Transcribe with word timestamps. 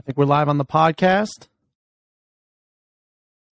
I 0.00 0.02
think 0.02 0.16
we're 0.16 0.24
live 0.24 0.48
on 0.48 0.56
the 0.56 0.64
podcast. 0.64 1.48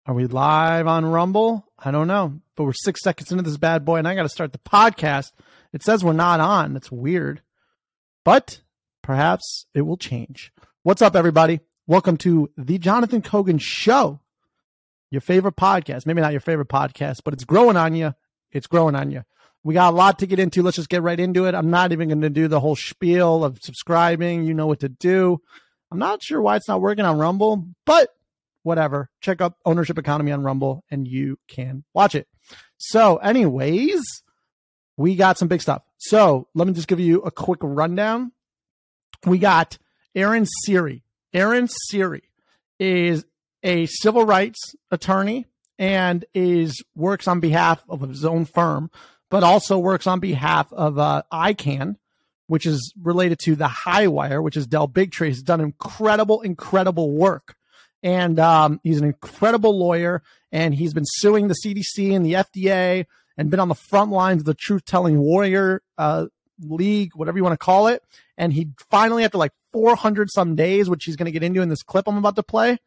Are 0.06 0.14
we 0.14 0.26
live 0.26 0.86
on 0.86 1.04
Rumble? 1.04 1.66
I 1.78 1.90
don't 1.90 2.08
know, 2.08 2.40
but 2.56 2.64
we're 2.64 2.72
six 2.72 3.02
seconds 3.02 3.30
into 3.30 3.42
this 3.42 3.58
bad 3.58 3.84
boy, 3.84 3.96
and 3.96 4.08
I 4.08 4.14
got 4.14 4.22
to 4.22 4.30
start 4.30 4.52
the 4.54 4.58
podcast. 4.58 5.32
It 5.74 5.82
says 5.82 6.02
we're 6.02 6.14
not 6.14 6.40
on. 6.40 6.74
It's 6.74 6.90
weird, 6.90 7.42
but 8.24 8.62
perhaps 9.02 9.66
it 9.74 9.82
will 9.82 9.98
change. 9.98 10.50
What's 10.84 11.02
up, 11.02 11.14
everybody? 11.14 11.60
Welcome 11.86 12.16
to 12.18 12.50
the 12.56 12.78
Jonathan 12.78 13.20
Kogan 13.20 13.60
Show, 13.60 14.20
your 15.10 15.20
favorite 15.20 15.56
podcast. 15.56 16.06
Maybe 16.06 16.22
not 16.22 16.32
your 16.32 16.40
favorite 16.40 16.68
podcast, 16.68 17.18
but 17.26 17.34
it's 17.34 17.44
growing 17.44 17.76
on 17.76 17.94
you. 17.94 18.14
It's 18.52 18.66
growing 18.66 18.94
on 18.94 19.10
you. 19.10 19.22
We 19.64 19.74
got 19.74 19.92
a 19.92 19.96
lot 19.96 20.18
to 20.20 20.26
get 20.26 20.38
into. 20.38 20.62
Let's 20.62 20.76
just 20.76 20.88
get 20.88 21.02
right 21.02 21.20
into 21.20 21.44
it. 21.44 21.54
I'm 21.54 21.68
not 21.68 21.92
even 21.92 22.08
going 22.08 22.22
to 22.22 22.30
do 22.30 22.48
the 22.48 22.60
whole 22.60 22.74
spiel 22.74 23.44
of 23.44 23.58
subscribing. 23.60 24.44
You 24.44 24.54
know 24.54 24.66
what 24.66 24.80
to 24.80 24.88
do. 24.88 25.42
I'm 25.90 25.98
not 25.98 26.22
sure 26.22 26.40
why 26.40 26.56
it's 26.56 26.68
not 26.68 26.80
working 26.80 27.04
on 27.04 27.18
Rumble, 27.18 27.66
but 27.86 28.10
whatever. 28.62 29.10
Check 29.20 29.40
up 29.40 29.56
Ownership 29.64 29.98
Economy 29.98 30.32
on 30.32 30.42
Rumble 30.42 30.84
and 30.90 31.06
you 31.08 31.38
can 31.48 31.84
watch 31.94 32.14
it. 32.14 32.28
So, 32.76 33.16
anyways, 33.16 34.02
we 34.96 35.16
got 35.16 35.38
some 35.38 35.48
big 35.48 35.62
stuff. 35.62 35.82
So, 35.96 36.48
let 36.54 36.68
me 36.68 36.74
just 36.74 36.88
give 36.88 37.00
you 37.00 37.22
a 37.22 37.30
quick 37.30 37.60
rundown. 37.62 38.32
We 39.26 39.38
got 39.38 39.78
Aaron 40.14 40.46
Siri. 40.64 41.02
Aaron 41.32 41.68
Siri 41.88 42.22
is 42.78 43.24
a 43.62 43.86
civil 43.86 44.24
rights 44.24 44.74
attorney 44.90 45.46
and 45.78 46.24
is 46.34 46.82
works 46.94 47.28
on 47.28 47.40
behalf 47.40 47.82
of 47.88 48.00
his 48.02 48.24
own 48.24 48.44
firm, 48.44 48.90
but 49.30 49.42
also 49.42 49.78
works 49.78 50.06
on 50.06 50.20
behalf 50.20 50.72
of 50.72 50.98
uh, 50.98 51.22
ICAN, 51.32 51.96
which 52.48 52.66
is 52.66 52.92
related 53.00 53.38
to 53.44 53.54
the 53.54 53.68
high 53.68 54.08
wire, 54.08 54.42
which 54.42 54.56
is 54.56 54.66
Del 54.66 54.88
Bigtree. 54.88 55.28
He's 55.28 55.42
done 55.42 55.60
incredible, 55.60 56.40
incredible 56.40 57.12
work. 57.12 57.54
And 58.02 58.38
um, 58.40 58.80
he's 58.82 58.98
an 58.98 59.04
incredible 59.04 59.78
lawyer, 59.78 60.22
and 60.50 60.74
he's 60.74 60.94
been 60.94 61.04
suing 61.04 61.48
the 61.48 61.56
CDC 61.64 62.14
and 62.14 62.24
the 62.24 62.34
FDA 62.34 63.06
and 63.36 63.50
been 63.50 63.60
on 63.60 63.68
the 63.68 63.74
front 63.74 64.10
lines 64.10 64.42
of 64.42 64.46
the 64.46 64.54
truth 64.54 64.84
telling 64.84 65.18
warrior 65.18 65.82
uh, 65.96 66.26
league, 66.60 67.10
whatever 67.14 67.38
you 67.38 67.44
want 67.44 67.54
to 67.54 67.64
call 67.64 67.88
it. 67.88 68.02
And 68.36 68.52
he 68.52 68.68
finally, 68.90 69.24
after 69.24 69.38
like 69.38 69.52
400 69.72 70.28
some 70.30 70.56
days, 70.56 70.88
which 70.88 71.04
he's 71.04 71.16
going 71.16 71.26
to 71.26 71.32
get 71.32 71.42
into 71.42 71.60
in 71.60 71.68
this 71.68 71.82
clip 71.82 72.08
I'm 72.08 72.16
about 72.16 72.36
to 72.36 72.42
play, 72.42 72.78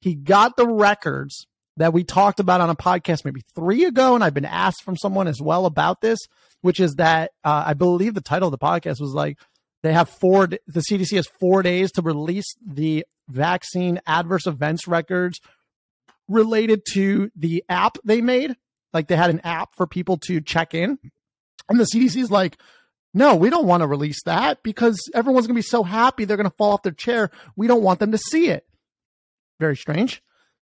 he 0.00 0.14
got 0.14 0.56
the 0.56 0.66
records 0.66 1.46
that 1.76 1.92
we 1.92 2.04
talked 2.04 2.40
about 2.40 2.60
on 2.60 2.70
a 2.70 2.76
podcast 2.76 3.24
maybe 3.24 3.42
three 3.54 3.84
ago. 3.84 4.14
And 4.14 4.22
I've 4.22 4.34
been 4.34 4.44
asked 4.44 4.82
from 4.82 4.96
someone 4.96 5.26
as 5.26 5.42
well 5.42 5.66
about 5.66 6.00
this 6.00 6.18
which 6.64 6.80
is 6.80 6.94
that 6.94 7.30
uh, 7.44 7.64
I 7.66 7.74
believe 7.74 8.14
the 8.14 8.22
title 8.22 8.48
of 8.48 8.50
the 8.50 8.56
podcast 8.56 8.98
was 8.98 9.12
like 9.12 9.38
they 9.82 9.92
have 9.92 10.08
four. 10.08 10.46
The 10.46 10.80
CDC 10.80 11.14
has 11.16 11.26
four 11.38 11.62
days 11.62 11.92
to 11.92 12.00
release 12.00 12.54
the 12.66 13.04
vaccine 13.28 14.00
adverse 14.06 14.46
events 14.46 14.88
records 14.88 15.42
related 16.26 16.86
to 16.92 17.30
the 17.36 17.62
app 17.68 17.98
they 18.02 18.22
made. 18.22 18.56
Like 18.94 19.08
they 19.08 19.16
had 19.16 19.28
an 19.28 19.40
app 19.40 19.76
for 19.76 19.86
people 19.86 20.16
to 20.24 20.40
check 20.40 20.72
in, 20.72 20.98
and 21.68 21.78
the 21.78 21.84
CDC 21.84 22.16
is 22.16 22.30
like, 22.30 22.56
no, 23.12 23.34
we 23.34 23.50
don't 23.50 23.66
want 23.66 23.82
to 23.82 23.86
release 23.86 24.22
that 24.22 24.62
because 24.62 24.98
everyone's 25.12 25.46
going 25.46 25.56
to 25.56 25.58
be 25.58 25.62
so 25.68 25.82
happy 25.82 26.24
they're 26.24 26.38
going 26.38 26.48
to 26.48 26.56
fall 26.56 26.72
off 26.72 26.82
their 26.82 26.92
chair. 26.92 27.30
We 27.56 27.66
don't 27.66 27.82
want 27.82 28.00
them 28.00 28.12
to 28.12 28.18
see 28.18 28.48
it. 28.48 28.64
Very 29.60 29.76
strange. 29.76 30.22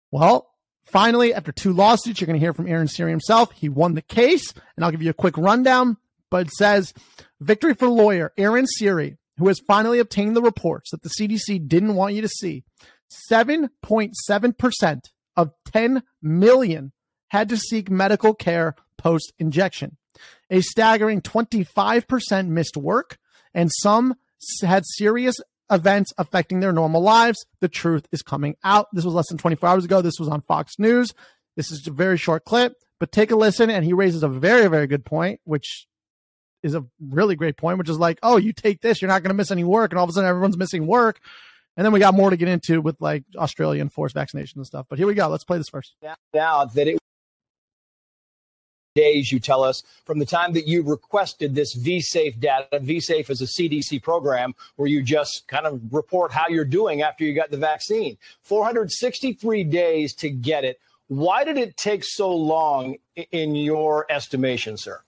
Well, 0.10 0.50
Finally, 0.86 1.34
after 1.34 1.52
two 1.52 1.74
lawsuits, 1.74 2.22
you're 2.22 2.28
going 2.28 2.40
to 2.40 2.44
hear 2.44 2.54
from 2.54 2.68
Aaron 2.68 2.88
Siri 2.88 3.12
himself. 3.12 3.52
He 3.52 3.70
won 3.70 3.96
the 3.96 4.02
case, 4.02 4.54
and 4.76 4.86
I'll 4.86 4.92
give 4.92 5.02
you 5.02 5.10
a 5.10 5.14
quick 5.14 5.38
rundown. 5.38 5.98
But 6.30 6.48
it 6.48 6.54
says 6.54 6.94
victory 7.40 7.74
for 7.74 7.88
lawyer 7.88 8.34
Aaron 8.38 8.68
Siri, 8.68 9.18
who 9.38 9.48
has 9.48 9.60
finally 9.68 10.00
obtained 10.00 10.36
the 10.36 10.42
reports 10.42 10.92
that 10.92 11.02
the 11.02 11.10
CDC 11.10 11.68
didn't 11.68 11.96
want 11.96 12.14
you 12.14 12.22
to 12.22 12.28
see. 12.28 12.64
7.7% 13.32 15.02
of 15.38 15.52
10 15.72 16.04
million 16.22 16.92
had 17.30 17.50
to 17.50 17.58
seek 17.58 17.90
medical 17.90 18.34
care 18.34 18.76
post 18.98 19.34
injection. 19.40 19.98
A 20.50 20.62
staggering 20.62 21.22
25% 21.22 22.48
missed 22.48 22.78
work, 22.78 23.18
and 23.54 23.70
some 23.82 24.16
had 24.62 24.84
serious 24.86 25.36
events 25.72 26.14
affecting 26.18 26.60
their 26.60 26.74
normal 26.74 27.02
lives. 27.02 27.46
The 27.60 27.68
truth 27.68 28.08
is 28.12 28.22
coming 28.22 28.56
out. 28.64 28.88
This 28.94 29.06
was 29.06 29.14
less 29.14 29.28
than 29.30 29.38
24 29.38 29.70
hours 29.70 29.86
ago. 29.86 30.02
This 30.02 30.20
was 30.20 30.30
on 30.30 30.42
Fox 30.42 30.78
News. 30.80 31.12
This 31.56 31.72
is 31.72 31.88
a 31.88 31.92
very 31.92 32.18
short 32.18 32.46
clip, 32.46 32.74
but 33.00 33.12
take 33.12 33.32
a 33.32 33.36
listen. 33.36 33.70
And 33.70 33.86
he 33.86 33.94
raises 33.94 34.24
a 34.24 34.28
very, 34.28 34.68
very 34.68 34.88
good 34.88 35.06
point, 35.06 35.40
which 35.44 35.88
is 36.64 36.76
a 36.76 36.86
really 37.00 37.36
great 37.36 37.58
point, 37.58 37.78
which 37.78 37.90
is 37.90 38.00
like, 38.00 38.20
oh, 38.24 38.38
you 38.38 38.52
take 38.52 38.82
this, 38.82 39.02
you're 39.02 39.10
not 39.10 39.22
going 39.22 39.30
to 39.30 39.36
miss 39.36 39.52
any 39.52 39.64
work. 39.64 39.92
And 39.92 40.00
all 40.00 40.04
of 40.04 40.10
a 40.10 40.14
sudden, 40.14 40.30
everyone's 40.30 40.58
missing 40.58 40.88
work. 40.88 41.20
And 41.78 41.86
then 41.86 41.92
we 41.92 42.00
got 42.00 42.14
more 42.14 42.30
to 42.30 42.38
get 42.38 42.48
into 42.48 42.82
with 42.82 42.96
like 43.02 43.24
Australian 43.36 43.90
forced 43.90 44.16
vaccination 44.16 44.60
and 44.60 44.66
stuff. 44.66 44.86
But 44.90 44.98
here 44.98 45.08
we 45.08 45.14
go. 45.14 45.28
Let's 45.28 45.44
play 45.44 45.58
this 45.58 45.70
first. 45.70 45.96
Now 46.34 46.66
that 46.66 46.88
it 46.88 46.98
days, 48.96 49.32
you 49.32 49.40
tell 49.40 49.64
us, 49.64 49.84
from 50.06 50.18
the 50.20 50.26
time 50.26 50.54
that 50.54 50.68
you 50.68 50.82
requested 50.82 51.54
this 51.54 51.78
vSafe 51.78 52.40
data. 52.40 52.80
vSafe 52.80 53.30
is 53.30 53.42
a 53.42 53.46
CDC 53.46 54.02
program 54.02 54.56
where 54.78 54.88
you 54.88 55.04
just 55.04 55.44
kind 55.48 55.68
of 55.68 55.82
report 55.94 56.32
how 56.32 56.48
you're 56.50 56.66
doing 56.66 57.02
after 57.02 57.24
you 57.24 57.36
got 57.36 57.52
the 57.52 57.58
vaccine. 57.58 58.18
463 58.44 59.64
days 59.66 60.14
to 60.16 60.30
get 60.30 60.64
it. 60.64 60.80
Why 61.08 61.44
did 61.44 61.58
it 61.58 61.78
take 61.78 62.04
so 62.04 62.34
long 62.34 62.96
in 63.32 63.56
your 63.56 64.08
estimation, 64.10 64.78
sir? 64.78 65.02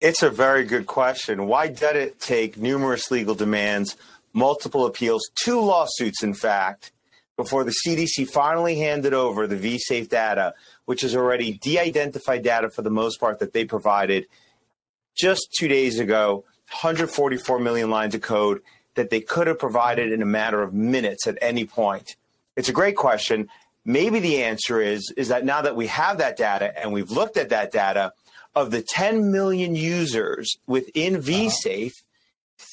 It's 0.00 0.22
a 0.22 0.30
very 0.30 0.64
good 0.64 0.86
question. 0.86 1.46
Why 1.46 1.68
did 1.68 1.96
it 1.96 2.20
take 2.20 2.56
numerous 2.56 3.10
legal 3.10 3.34
demands, 3.34 3.96
multiple 4.32 4.86
appeals, 4.86 5.22
two 5.42 5.60
lawsuits, 5.60 6.22
in 6.22 6.34
fact, 6.34 6.92
before 7.38 7.62
the 7.62 7.72
CDC 7.86 8.28
finally 8.28 8.80
handed 8.80 9.14
over 9.14 9.46
the 9.46 9.56
vSafe 9.56 10.08
data, 10.08 10.54
which 10.86 11.04
is 11.04 11.14
already 11.14 11.52
de 11.52 11.78
identified 11.78 12.42
data 12.42 12.68
for 12.68 12.82
the 12.82 12.90
most 12.90 13.20
part 13.20 13.38
that 13.38 13.52
they 13.52 13.64
provided 13.64 14.26
just 15.16 15.48
two 15.56 15.68
days 15.68 16.00
ago, 16.00 16.44
144 16.70 17.60
million 17.60 17.90
lines 17.90 18.16
of 18.16 18.22
code 18.22 18.60
that 18.96 19.10
they 19.10 19.20
could 19.20 19.46
have 19.46 19.58
provided 19.58 20.10
in 20.10 20.20
a 20.20 20.26
matter 20.26 20.60
of 20.62 20.74
minutes 20.74 21.28
at 21.28 21.38
any 21.40 21.64
point? 21.64 22.16
It's 22.56 22.68
a 22.68 22.72
great 22.72 22.96
question. 22.96 23.48
Maybe 23.84 24.18
the 24.18 24.42
answer 24.42 24.82
is 24.82 25.12
is 25.16 25.28
that 25.28 25.44
now 25.44 25.62
that 25.62 25.76
we 25.76 25.86
have 25.86 26.18
that 26.18 26.36
data 26.36 26.76
and 26.76 26.92
we've 26.92 27.12
looked 27.12 27.36
at 27.36 27.50
that 27.50 27.70
data, 27.70 28.12
of 28.56 28.72
the 28.72 28.82
10 28.82 29.30
million 29.30 29.76
users 29.76 30.56
within 30.66 31.14
uh-huh. 31.14 31.22
vSafe, 31.22 31.92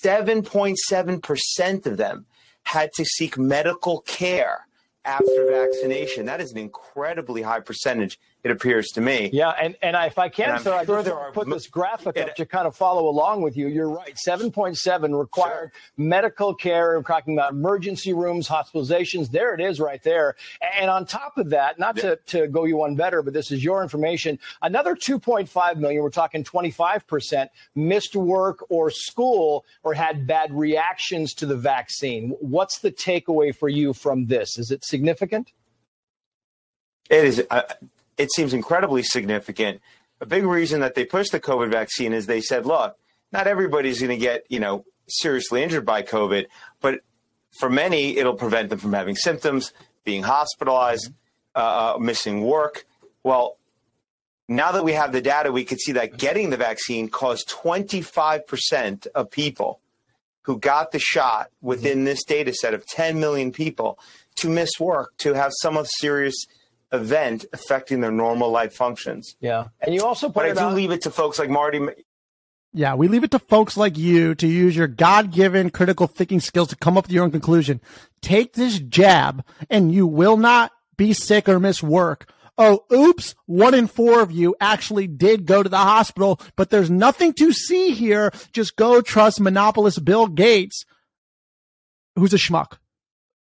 7.7% 0.03 1.85
of 1.85 1.97
them 1.97 2.25
had 2.65 2.91
to 2.93 3.05
seek 3.05 3.37
medical 3.37 4.01
care 4.01 4.67
after 5.05 5.47
vaccination. 5.49 6.25
That 6.25 6.41
is 6.41 6.51
an 6.51 6.57
incredibly 6.57 7.41
high 7.43 7.59
percentage 7.59 8.19
it 8.45 8.51
appears 8.51 8.89
to 8.89 9.01
me. 9.01 9.31
Yeah, 9.33 9.49
and, 9.59 9.75
and 9.81 9.95
if 10.05 10.19
I 10.19 10.29
can, 10.29 10.59
sir, 10.59 10.71
I 10.71 10.85
just 10.85 11.33
put 11.33 11.49
this 11.49 11.65
graphic 11.65 12.15
it, 12.15 12.29
up 12.29 12.35
to 12.35 12.45
kind 12.45 12.67
of 12.67 12.75
follow 12.75 13.09
along 13.09 13.41
with 13.41 13.57
you. 13.57 13.67
You're 13.67 13.89
right. 13.89 14.15
7.7 14.15 15.19
required 15.19 15.71
sure. 15.73 15.81
medical 15.97 16.53
care. 16.53 16.95
We're 16.95 17.01
talking 17.01 17.33
about 17.33 17.53
emergency 17.53 18.13
rooms, 18.13 18.47
hospitalizations. 18.47 19.31
There 19.31 19.55
it 19.55 19.61
is 19.61 19.79
right 19.79 20.01
there. 20.03 20.35
And 20.79 20.91
on 20.91 21.07
top 21.07 21.39
of 21.39 21.49
that, 21.49 21.79
not 21.79 21.97
yeah. 21.97 22.03
to, 22.03 22.15
to 22.27 22.47
go 22.47 22.65
you 22.65 22.77
one 22.77 22.95
better, 22.95 23.23
but 23.23 23.33
this 23.33 23.49
is 23.49 23.63
your 23.63 23.81
information, 23.81 24.37
another 24.61 24.95
2.5 24.95 25.77
million, 25.77 26.03
we're 26.03 26.11
talking 26.11 26.43
25%, 26.43 27.47
missed 27.73 28.15
work 28.15 28.63
or 28.69 28.91
school 28.91 29.65
or 29.81 29.95
had 29.95 30.27
bad 30.27 30.53
reactions 30.53 31.33
to 31.33 31.47
the 31.47 31.57
vaccine. 31.57 32.29
What's 32.41 32.77
the 32.77 32.91
takeaway 32.91 33.55
for 33.55 33.69
you 33.69 33.91
from 33.93 34.27
this? 34.27 34.59
Is 34.59 34.69
it 34.69 34.85
significant? 34.85 35.51
It 37.09 37.25
is. 37.25 37.43
Uh, 37.49 37.61
it 38.17 38.31
seems 38.31 38.53
incredibly 38.53 39.03
significant. 39.03 39.81
A 40.21 40.25
big 40.25 40.45
reason 40.45 40.79
that 40.79 40.95
they 40.95 41.05
pushed 41.05 41.31
the 41.31 41.39
COVID 41.39 41.71
vaccine 41.71 42.13
is 42.13 42.25
they 42.25 42.41
said, 42.41 42.65
look, 42.65 42.97
not 43.31 43.47
everybody's 43.47 43.99
going 43.99 44.11
to 44.11 44.17
get, 44.17 44.45
you 44.49 44.59
know, 44.59 44.85
seriously 45.07 45.61
injured 45.61 45.85
by 45.85 46.01
COVID, 46.01 46.47
but 46.81 47.01
for 47.59 47.69
many, 47.69 48.17
it'll 48.17 48.35
prevent 48.35 48.69
them 48.69 48.79
from 48.79 48.93
having 48.93 49.15
symptoms, 49.15 49.73
being 50.03 50.23
hospitalized, 50.23 51.11
uh, 51.55 51.95
uh 51.95 51.99
missing 51.99 52.41
work. 52.41 52.85
Well, 53.23 53.57
now 54.47 54.71
that 54.73 54.83
we 54.83 54.93
have 54.93 55.11
the 55.11 55.21
data, 55.21 55.51
we 55.51 55.65
can 55.65 55.79
see 55.79 55.93
that 55.93 56.17
getting 56.17 56.49
the 56.49 56.57
vaccine 56.57 57.09
caused 57.09 57.49
25% 57.49 59.07
of 59.07 59.31
people 59.31 59.79
who 60.43 60.59
got 60.59 60.91
the 60.91 60.99
shot 60.99 61.49
within 61.61 62.03
this 62.03 62.23
data 62.23 62.53
set 62.53 62.75
of 62.75 62.85
10 62.85 63.19
million 63.19 63.51
people 63.51 63.97
to 64.35 64.49
miss 64.49 64.69
work, 64.79 65.17
to 65.17 65.33
have 65.33 65.51
some 65.61 65.75
of 65.75 65.87
serious 65.97 66.35
event 66.91 67.45
affecting 67.53 68.01
their 68.01 68.11
normal 68.11 68.49
life 68.51 68.73
functions. 68.73 69.35
Yeah. 69.39 69.65
And 69.81 69.93
you 69.93 70.03
also 70.03 70.29
But 70.29 70.45
I 70.45 70.53
do 70.53 70.59
out- 70.59 70.73
leave 70.75 70.91
it 70.91 71.01
to 71.03 71.11
folks 71.11 71.39
like 71.39 71.49
Marty. 71.49 71.79
Yeah, 72.73 72.95
we 72.95 73.07
leave 73.07 73.23
it 73.23 73.31
to 73.31 73.39
folks 73.39 73.77
like 73.77 73.97
you 73.97 74.35
to 74.35 74.47
use 74.47 74.75
your 74.75 74.87
God 74.87 75.31
given 75.31 75.69
critical 75.69 76.07
thinking 76.07 76.41
skills 76.41 76.67
to 76.69 76.75
come 76.75 76.97
up 76.97 77.05
with 77.05 77.11
your 77.13 77.23
own 77.23 77.31
conclusion. 77.31 77.79
Take 78.21 78.53
this 78.53 78.79
jab 78.79 79.45
and 79.69 79.93
you 79.93 80.05
will 80.05 80.35
not 80.37 80.71
be 80.97 81.13
sick 81.13 81.47
or 81.47 81.59
miss 81.59 81.81
work. 81.81 82.29
Oh, 82.57 82.85
oops, 82.91 83.35
one 83.45 83.73
in 83.73 83.87
four 83.87 84.21
of 84.21 84.31
you 84.31 84.55
actually 84.61 85.07
did 85.07 85.45
go 85.45 85.61
to 85.63 85.67
the 85.69 85.77
hospital, 85.77 86.39
but 86.55 86.69
there's 86.69 86.89
nothing 86.89 87.33
to 87.33 87.51
see 87.51 87.91
here. 87.91 88.31
Just 88.53 88.75
go 88.77 89.01
trust 89.01 89.39
monopolist 89.41 90.03
Bill 90.05 90.27
Gates 90.27 90.85
who's 92.15 92.33
a 92.33 92.37
schmuck. 92.37 92.77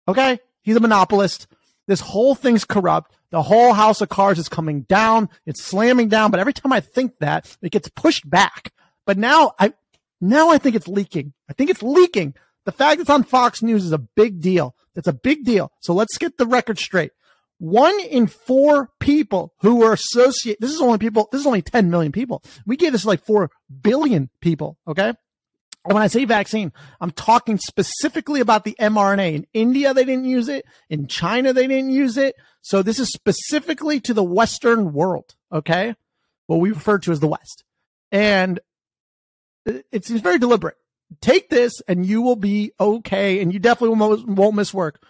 Okay? 0.07 0.39
He's 0.63 0.75
a 0.75 0.79
monopolist. 0.79 1.47
This 1.87 1.99
whole 1.99 2.33
thing's 2.35 2.65
corrupt. 2.65 3.15
The 3.33 3.41
whole 3.41 3.73
house 3.73 3.99
of 3.99 4.09
cards 4.09 4.39
is 4.39 4.47
coming 4.47 4.81
down. 4.81 5.27
It's 5.47 5.63
slamming 5.63 6.07
down. 6.07 6.29
But 6.29 6.39
every 6.39 6.53
time 6.53 6.71
I 6.71 6.81
think 6.81 7.17
that, 7.17 7.57
it 7.63 7.71
gets 7.71 7.89
pushed 7.89 8.29
back. 8.29 8.71
But 9.07 9.17
now 9.17 9.53
I, 9.57 9.73
now 10.21 10.51
I 10.51 10.59
think 10.59 10.75
it's 10.75 10.87
leaking. 10.87 11.33
I 11.49 11.53
think 11.53 11.71
it's 11.71 11.81
leaking. 11.81 12.35
The 12.65 12.71
fact 12.71 13.01
it's 13.01 13.09
on 13.09 13.23
Fox 13.23 13.63
News 13.63 13.85
is 13.85 13.91
a 13.91 13.97
big 13.97 14.39
deal. 14.39 14.75
It's 14.95 15.07
a 15.07 15.13
big 15.13 15.45
deal. 15.45 15.71
So 15.79 15.95
let's 15.95 16.19
get 16.19 16.37
the 16.37 16.45
record 16.45 16.77
straight. 16.77 17.11
One 17.57 17.99
in 18.01 18.27
four 18.27 18.91
people 18.99 19.55
who 19.61 19.77
were 19.77 19.93
associated, 19.93 20.61
this 20.61 20.71
is 20.71 20.79
only 20.79 20.99
people, 20.99 21.27
this 21.31 21.41
is 21.41 21.47
only 21.47 21.63
10 21.63 21.89
million 21.89 22.11
people. 22.11 22.43
We 22.67 22.77
gave 22.77 22.91
this 22.91 23.03
like 23.03 23.25
4 23.25 23.49
billion 23.81 24.29
people. 24.41 24.77
Okay. 24.87 25.11
When 25.85 26.01
I 26.01 26.07
say 26.07 26.23
vaccine, 26.23 26.71
I'm 27.01 27.11
talking 27.11 27.57
specifically 27.57 28.39
about 28.39 28.63
the 28.63 28.75
mRNA. 28.79 29.35
In 29.35 29.47
India, 29.53 29.93
they 29.93 30.05
didn't 30.05 30.25
use 30.25 30.47
it. 30.47 30.65
In 30.89 31.07
China, 31.07 31.51
they 31.51 31.67
didn't 31.67 31.91
use 31.91 32.17
it. 32.17 32.35
So 32.61 32.81
this 32.81 32.99
is 32.99 33.11
specifically 33.11 33.99
to 34.01 34.13
the 34.13 34.23
Western 34.23 34.93
world. 34.93 35.35
Okay. 35.51 35.95
What 36.47 36.61
we 36.61 36.71
refer 36.71 36.99
to 36.99 37.11
as 37.11 37.19
the 37.19 37.27
West. 37.27 37.65
And 38.11 38.61
it's, 39.65 40.09
it's 40.09 40.21
very 40.21 40.39
deliberate. 40.39 40.77
Take 41.21 41.49
this 41.49 41.73
and 41.87 42.05
you 42.05 42.21
will 42.21 42.37
be 42.37 42.71
okay. 42.79 43.41
And 43.41 43.53
you 43.53 43.59
definitely 43.59 43.97
won't, 43.97 44.27
won't 44.27 44.55
miss 44.55 44.73
work. 44.73 45.01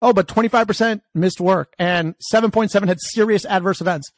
Oh, 0.00 0.12
but 0.12 0.28
25% 0.28 1.00
missed 1.14 1.40
work 1.40 1.74
and 1.78 2.14
7.7 2.32 2.86
had 2.86 3.00
serious 3.00 3.44
adverse 3.44 3.80
events. 3.80 4.10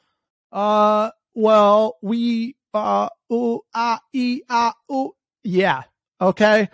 Uh, 0.53 1.11
well, 1.35 1.97
we, 2.03 2.57
uh, 2.75 3.09
ooh, 3.33 3.63
ah, 3.75 4.01
e, 4.13 4.43
ah, 4.49 4.75
ooh. 4.93 5.15
Yeah. 5.43 5.83
Okay. 6.23 6.69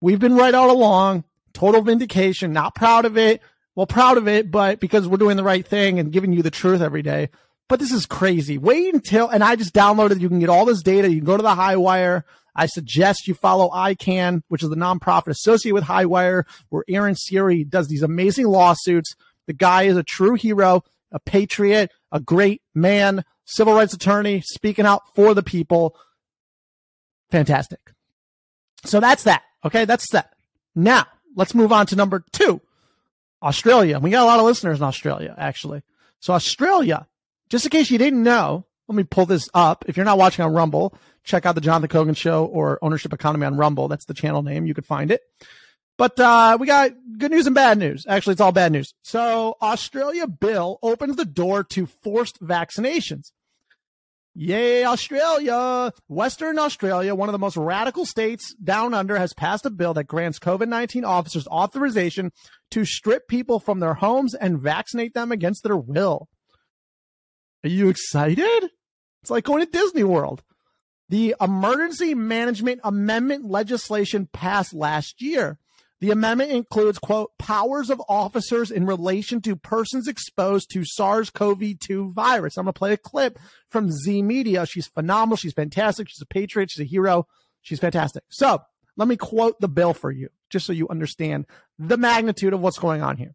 We've 0.00 0.18
been 0.18 0.36
right 0.36 0.54
all 0.54 0.70
along. 0.70 1.24
Total 1.52 1.82
vindication. 1.82 2.52
Not 2.52 2.74
proud 2.74 3.04
of 3.04 3.18
it. 3.18 3.42
Well, 3.74 3.86
proud 3.86 4.16
of 4.16 4.26
it, 4.26 4.50
but 4.50 4.80
because 4.80 5.06
we're 5.06 5.18
doing 5.18 5.36
the 5.36 5.44
right 5.44 5.66
thing 5.66 5.98
and 5.98 6.10
giving 6.10 6.32
you 6.32 6.42
the 6.42 6.50
truth 6.50 6.80
every 6.80 7.02
day. 7.02 7.28
But 7.68 7.78
this 7.78 7.92
is 7.92 8.06
crazy. 8.06 8.56
Wait 8.56 8.94
until, 8.94 9.28
and 9.28 9.44
I 9.44 9.54
just 9.54 9.74
downloaded, 9.74 10.20
you 10.20 10.30
can 10.30 10.38
get 10.38 10.48
all 10.48 10.64
this 10.64 10.82
data. 10.82 11.10
You 11.10 11.16
can 11.16 11.26
go 11.26 11.36
to 11.36 11.42
the 11.42 11.54
high 11.54 11.76
wire. 11.76 12.24
I 12.54 12.66
suggest 12.66 13.28
you 13.28 13.34
follow 13.34 13.68
ICAN, 13.68 14.40
which 14.48 14.62
is 14.62 14.70
the 14.70 14.76
nonprofit 14.76 15.28
associated 15.28 15.74
with 15.74 15.84
Highwire, 15.84 16.44
where 16.70 16.84
Aaron 16.88 17.14
Siri 17.14 17.64
does 17.64 17.88
these 17.88 18.02
amazing 18.02 18.46
lawsuits. 18.46 19.14
The 19.46 19.52
guy 19.52 19.82
is 19.82 19.98
a 19.98 20.02
true 20.02 20.34
hero, 20.34 20.84
a 21.12 21.20
patriot, 21.20 21.90
a 22.12 22.20
great 22.20 22.62
man, 22.74 23.24
civil 23.44 23.74
rights 23.74 23.92
attorney, 23.92 24.40
speaking 24.40 24.86
out 24.86 25.02
for 25.14 25.34
the 25.34 25.42
people. 25.42 25.96
Fantastic. 27.30 27.92
So 28.86 29.00
that's 29.00 29.24
that. 29.24 29.42
Okay, 29.64 29.84
that's 29.84 30.10
that. 30.12 30.34
Now, 30.74 31.06
let's 31.34 31.54
move 31.54 31.72
on 31.72 31.86
to 31.86 31.96
number 31.96 32.24
two 32.32 32.60
Australia. 33.42 33.98
We 33.98 34.10
got 34.10 34.22
a 34.22 34.26
lot 34.26 34.38
of 34.38 34.44
listeners 34.44 34.78
in 34.78 34.84
Australia, 34.84 35.34
actually. 35.36 35.82
So, 36.20 36.32
Australia, 36.32 37.06
just 37.48 37.66
in 37.66 37.70
case 37.70 37.90
you 37.90 37.98
didn't 37.98 38.22
know, 38.22 38.64
let 38.88 38.96
me 38.96 39.04
pull 39.04 39.26
this 39.26 39.48
up. 39.54 39.84
If 39.88 39.96
you're 39.96 40.06
not 40.06 40.18
watching 40.18 40.44
on 40.44 40.52
Rumble, 40.52 40.96
check 41.24 41.46
out 41.46 41.54
the 41.54 41.60
Jonathan 41.60 41.88
Kogan 41.88 42.16
Show 42.16 42.44
or 42.44 42.78
Ownership 42.82 43.12
Economy 43.12 43.46
on 43.46 43.56
Rumble. 43.56 43.88
That's 43.88 44.04
the 44.04 44.14
channel 44.14 44.42
name. 44.42 44.66
You 44.66 44.74
could 44.74 44.86
find 44.86 45.10
it. 45.10 45.22
But 45.98 46.18
uh, 46.20 46.58
we 46.60 46.66
got 46.66 46.92
good 47.18 47.30
news 47.30 47.46
and 47.46 47.54
bad 47.54 47.78
news. 47.78 48.04
Actually, 48.08 48.32
it's 48.32 48.40
all 48.40 48.52
bad 48.52 48.72
news. 48.72 48.94
So, 49.02 49.56
Australia 49.62 50.26
bill 50.26 50.78
opens 50.82 51.16
the 51.16 51.24
door 51.24 51.64
to 51.64 51.86
forced 51.86 52.42
vaccinations. 52.42 53.32
Yay, 54.38 54.84
Australia! 54.84 55.90
Western 56.08 56.58
Australia, 56.58 57.14
one 57.14 57.30
of 57.30 57.32
the 57.32 57.38
most 57.38 57.56
radical 57.56 58.04
states 58.04 58.54
down 58.62 58.92
under, 58.92 59.16
has 59.16 59.32
passed 59.32 59.64
a 59.64 59.70
bill 59.70 59.94
that 59.94 60.04
grants 60.04 60.38
COVID 60.38 60.68
19 60.68 61.06
officers 61.06 61.46
authorization 61.46 62.30
to 62.70 62.84
strip 62.84 63.28
people 63.28 63.58
from 63.58 63.80
their 63.80 63.94
homes 63.94 64.34
and 64.34 64.60
vaccinate 64.60 65.14
them 65.14 65.32
against 65.32 65.62
their 65.62 65.76
will. 65.76 66.28
Are 67.64 67.70
you 67.70 67.88
excited? 67.88 68.68
It's 69.22 69.30
like 69.30 69.44
going 69.44 69.64
to 69.64 69.72
Disney 69.72 70.04
World. 70.04 70.42
The 71.08 71.34
Emergency 71.40 72.14
Management 72.14 72.80
Amendment 72.84 73.46
legislation 73.46 74.28
passed 74.34 74.74
last 74.74 75.22
year. 75.22 75.58
The 76.00 76.10
amendment 76.10 76.50
includes, 76.50 76.98
quote, 76.98 77.30
powers 77.38 77.88
of 77.88 78.02
officers 78.08 78.70
in 78.70 78.84
relation 78.84 79.40
to 79.42 79.56
persons 79.56 80.06
exposed 80.06 80.70
to 80.72 80.84
SARS 80.84 81.30
CoV 81.30 81.78
2 81.78 82.12
virus. 82.12 82.58
I'm 82.58 82.64
going 82.64 82.74
to 82.74 82.78
play 82.78 82.92
a 82.92 82.98
clip 82.98 83.38
from 83.70 83.90
Z 83.90 84.20
Media. 84.22 84.66
She's 84.66 84.86
phenomenal. 84.86 85.36
She's 85.36 85.54
fantastic. 85.54 86.08
She's 86.08 86.20
a 86.20 86.26
patriot. 86.26 86.70
She's 86.70 86.84
a 86.84 86.88
hero. 86.88 87.26
She's 87.62 87.80
fantastic. 87.80 88.24
So 88.28 88.60
let 88.96 89.08
me 89.08 89.16
quote 89.16 89.58
the 89.60 89.68
bill 89.68 89.94
for 89.94 90.10
you, 90.10 90.28
just 90.50 90.66
so 90.66 90.72
you 90.72 90.86
understand 90.88 91.46
the 91.78 91.96
magnitude 91.96 92.52
of 92.52 92.60
what's 92.60 92.78
going 92.78 93.02
on 93.02 93.16
here. 93.16 93.34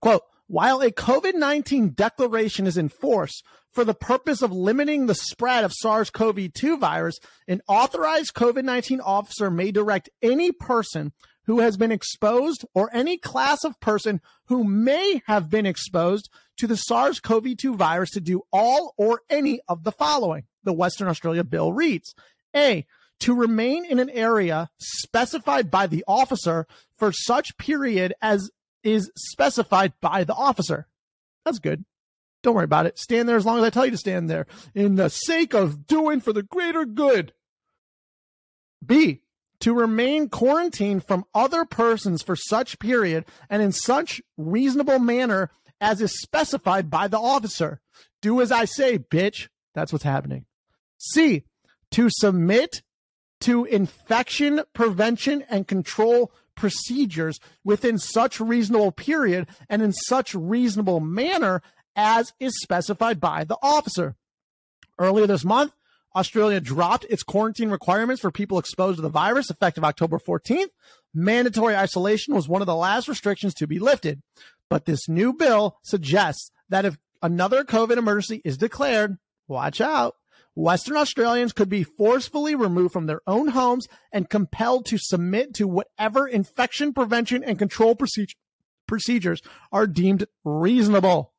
Quote, 0.00 0.22
while 0.48 0.80
a 0.80 0.90
COVID 0.90 1.34
19 1.34 1.90
declaration 1.90 2.66
is 2.66 2.76
in 2.76 2.88
force 2.88 3.42
for 3.72 3.84
the 3.84 3.94
purpose 3.94 4.42
of 4.42 4.52
limiting 4.52 5.06
the 5.06 5.14
spread 5.14 5.64
of 5.64 5.72
SARS 5.72 6.10
CoV 6.10 6.52
2 6.52 6.78
virus, 6.78 7.18
an 7.48 7.62
authorized 7.66 8.34
COVID 8.34 8.64
19 8.64 9.00
officer 9.00 9.50
may 9.50 9.72
direct 9.72 10.08
any 10.22 10.52
person 10.52 11.12
who 11.46 11.60
has 11.60 11.76
been 11.76 11.92
exposed 11.92 12.64
or 12.74 12.90
any 12.92 13.16
class 13.16 13.64
of 13.64 13.80
person 13.80 14.20
who 14.46 14.64
may 14.64 15.22
have 15.26 15.48
been 15.48 15.66
exposed 15.66 16.28
to 16.58 16.66
the 16.66 16.76
SARS 16.76 17.20
CoV 17.20 17.56
2 17.56 17.74
virus 17.74 18.10
to 18.10 18.20
do 18.20 18.42
all 18.52 18.94
or 18.96 19.20
any 19.30 19.60
of 19.68 19.84
the 19.84 19.92
following. 19.92 20.44
The 20.64 20.72
Western 20.72 21.08
Australia 21.08 21.44
bill 21.44 21.72
reads 21.72 22.14
A. 22.54 22.86
To 23.20 23.34
remain 23.34 23.86
in 23.86 23.98
an 23.98 24.10
area 24.10 24.68
specified 24.78 25.70
by 25.70 25.86
the 25.86 26.04
officer 26.06 26.66
for 26.98 27.12
such 27.12 27.56
period 27.56 28.12
as 28.20 28.50
is 28.82 29.10
specified 29.16 29.94
by 30.02 30.24
the 30.24 30.34
officer. 30.34 30.86
That's 31.44 31.58
good. 31.58 31.84
Don't 32.42 32.54
worry 32.54 32.64
about 32.64 32.86
it. 32.86 32.98
Stand 32.98 33.28
there 33.28 33.36
as 33.36 33.46
long 33.46 33.58
as 33.58 33.64
I 33.64 33.70
tell 33.70 33.84
you 33.84 33.90
to 33.90 33.96
stand 33.96 34.28
there 34.28 34.46
in 34.74 34.96
the 34.96 35.08
sake 35.08 35.54
of 35.54 35.86
doing 35.86 36.20
for 36.20 36.32
the 36.32 36.42
greater 36.42 36.84
good. 36.84 37.32
B, 38.84 39.22
to 39.60 39.74
remain 39.74 40.28
quarantined 40.28 41.04
from 41.04 41.24
other 41.34 41.64
persons 41.64 42.22
for 42.22 42.36
such 42.36 42.78
period 42.78 43.24
and 43.48 43.62
in 43.62 43.72
such 43.72 44.20
reasonable 44.36 44.98
manner 44.98 45.50
as 45.80 46.00
is 46.00 46.20
specified 46.20 46.90
by 46.90 47.08
the 47.08 47.18
officer. 47.18 47.80
Do 48.22 48.40
as 48.40 48.52
I 48.52 48.64
say, 48.64 48.98
bitch. 48.98 49.48
That's 49.74 49.92
what's 49.92 50.04
happening. 50.04 50.46
C, 50.98 51.44
to 51.92 52.08
submit 52.10 52.82
to 53.42 53.64
infection 53.66 54.62
prevention 54.72 55.44
and 55.50 55.68
control 55.68 56.32
procedures 56.54 57.38
within 57.64 57.98
such 57.98 58.40
reasonable 58.40 58.90
period 58.90 59.46
and 59.68 59.82
in 59.82 59.92
such 59.92 60.34
reasonable 60.34 61.00
manner 61.00 61.62
as 61.94 62.32
is 62.40 62.58
specified 62.62 63.20
by 63.20 63.44
the 63.44 63.58
officer. 63.62 64.16
Earlier 64.98 65.26
this 65.26 65.44
month, 65.44 65.74
Australia 66.16 66.60
dropped 66.60 67.04
its 67.10 67.22
quarantine 67.22 67.68
requirements 67.68 68.22
for 68.22 68.30
people 68.30 68.58
exposed 68.58 68.96
to 68.96 69.02
the 69.02 69.10
virus 69.10 69.50
effective 69.50 69.84
October 69.84 70.18
14th. 70.18 70.70
Mandatory 71.14 71.76
isolation 71.76 72.34
was 72.34 72.48
one 72.48 72.62
of 72.62 72.66
the 72.66 72.74
last 72.74 73.06
restrictions 73.06 73.52
to 73.54 73.66
be 73.66 73.78
lifted. 73.78 74.22
But 74.70 74.86
this 74.86 75.08
new 75.08 75.34
bill 75.34 75.76
suggests 75.82 76.50
that 76.70 76.86
if 76.86 76.96
another 77.22 77.64
COVID 77.64 77.98
emergency 77.98 78.40
is 78.44 78.56
declared, 78.56 79.18
watch 79.46 79.80
out, 79.80 80.14
Western 80.54 80.96
Australians 80.96 81.52
could 81.52 81.68
be 81.68 81.84
forcefully 81.84 82.54
removed 82.54 82.94
from 82.94 83.06
their 83.06 83.20
own 83.26 83.48
homes 83.48 83.86
and 84.10 84.30
compelled 84.30 84.86
to 84.86 84.96
submit 84.96 85.52
to 85.54 85.68
whatever 85.68 86.26
infection 86.26 86.94
prevention 86.94 87.44
and 87.44 87.58
control 87.58 87.94
procedure, 87.94 88.36
procedures 88.88 89.42
are 89.70 89.86
deemed 89.86 90.26
reasonable. 90.44 91.34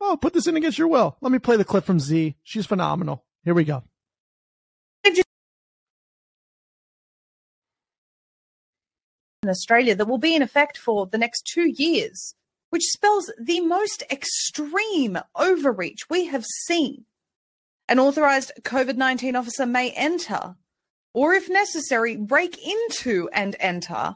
Oh, 0.00 0.16
put 0.20 0.32
this 0.32 0.46
in 0.46 0.56
against 0.56 0.78
your 0.78 0.88
will. 0.88 1.16
Let 1.20 1.32
me 1.32 1.38
play 1.38 1.56
the 1.56 1.64
clip 1.64 1.84
from 1.84 2.00
Z. 2.00 2.36
She's 2.42 2.66
phenomenal. 2.66 3.24
Here 3.44 3.54
we 3.54 3.64
go. 3.64 3.82
In 9.42 9.48
Australia, 9.48 9.94
that 9.94 10.06
will 10.06 10.18
be 10.18 10.34
in 10.34 10.42
effect 10.42 10.76
for 10.76 11.06
the 11.06 11.16
next 11.16 11.50
two 11.50 11.72
years, 11.74 12.34
which 12.68 12.84
spells 12.84 13.32
the 13.40 13.60
most 13.60 14.02
extreme 14.10 15.18
overreach 15.34 16.10
we 16.10 16.26
have 16.26 16.44
seen 16.44 17.06
an 17.90 17.98
authorized 17.98 18.52
COVID 18.62 18.96
19 18.96 19.34
officer 19.34 19.66
may 19.66 19.90
enter, 19.90 20.54
or 21.12 21.34
if 21.34 21.48
necessary, 21.50 22.16
break 22.16 22.56
into 22.64 23.28
and 23.32 23.56
enter 23.58 24.14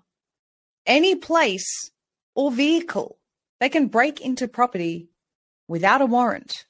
any 0.86 1.16
place 1.16 1.90
or 2.36 2.52
vehicle. 2.52 3.18
They 3.60 3.68
can 3.68 3.88
break 3.88 4.20
into 4.20 4.46
property 4.46 5.08
without 5.68 6.00
a 6.00 6.06
warrant. 6.06 6.66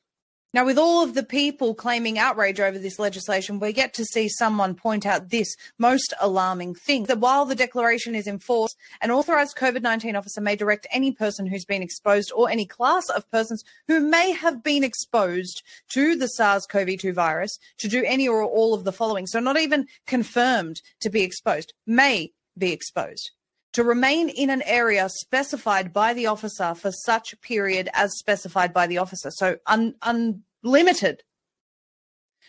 Now, 0.55 0.65
with 0.65 0.79
all 0.79 1.03
of 1.03 1.15
the 1.15 1.25
people 1.25 1.75
claiming 1.75 2.17
outrage 2.17 2.61
over 2.61 2.79
this 2.79 3.01
legislation, 3.01 3.59
we 3.59 3.73
get 3.73 3.93
to 3.95 4.05
see 4.05 4.29
someone 4.29 4.77
point 4.77 5.05
out 5.05 5.31
this 5.31 5.57
most 5.79 6.15
alarming 6.21 6.77
thing 6.77 7.07
that 7.07 7.19
while 7.19 7.45
the 7.45 7.57
declaration 7.57 8.15
is 8.15 8.29
in 8.29 8.39
force, 8.39 8.73
an 9.01 9.11
authorized 9.11 9.57
COVID 9.57 9.83
19 9.83 10.15
officer 10.15 10.41
may 10.41 10.55
direct 10.55 10.87
any 10.93 11.11
person 11.11 11.47
who's 11.47 11.65
been 11.65 11.83
exposed 11.83 12.31
or 12.37 12.49
any 12.49 12.67
class 12.67 13.09
of 13.09 13.29
persons 13.33 13.65
who 13.89 13.99
may 13.99 14.31
have 14.31 14.63
been 14.63 14.85
exposed 14.85 15.65
to 15.89 16.15
the 16.15 16.29
SARS 16.29 16.67
CoV 16.67 16.99
2 17.01 17.13
virus 17.13 17.59
to 17.79 17.89
do 17.89 18.05
any 18.07 18.29
or 18.29 18.45
all 18.45 18.75
of 18.75 18.85
the 18.85 18.93
following. 18.93 19.27
So, 19.27 19.41
not 19.41 19.59
even 19.59 19.89
confirmed 20.07 20.83
to 21.01 21.11
be 21.11 21.23
exposed, 21.23 21.73
may 21.85 22.33
be 22.57 22.71
exposed, 22.71 23.33
to 23.75 23.85
remain 23.85 24.29
in 24.29 24.51
an 24.51 24.63
area 24.63 25.09
specified 25.09 25.93
by 25.93 26.15
the 26.15 26.27
officer 26.27 26.75
for 26.75 26.91
such 26.91 27.39
period 27.41 27.89
as 27.93 28.17
specified 28.19 28.73
by 28.73 28.87
the 28.87 28.99
officer. 28.99 29.31
So 29.31 29.59
un- 29.67 29.95
unlimited. 30.03 31.23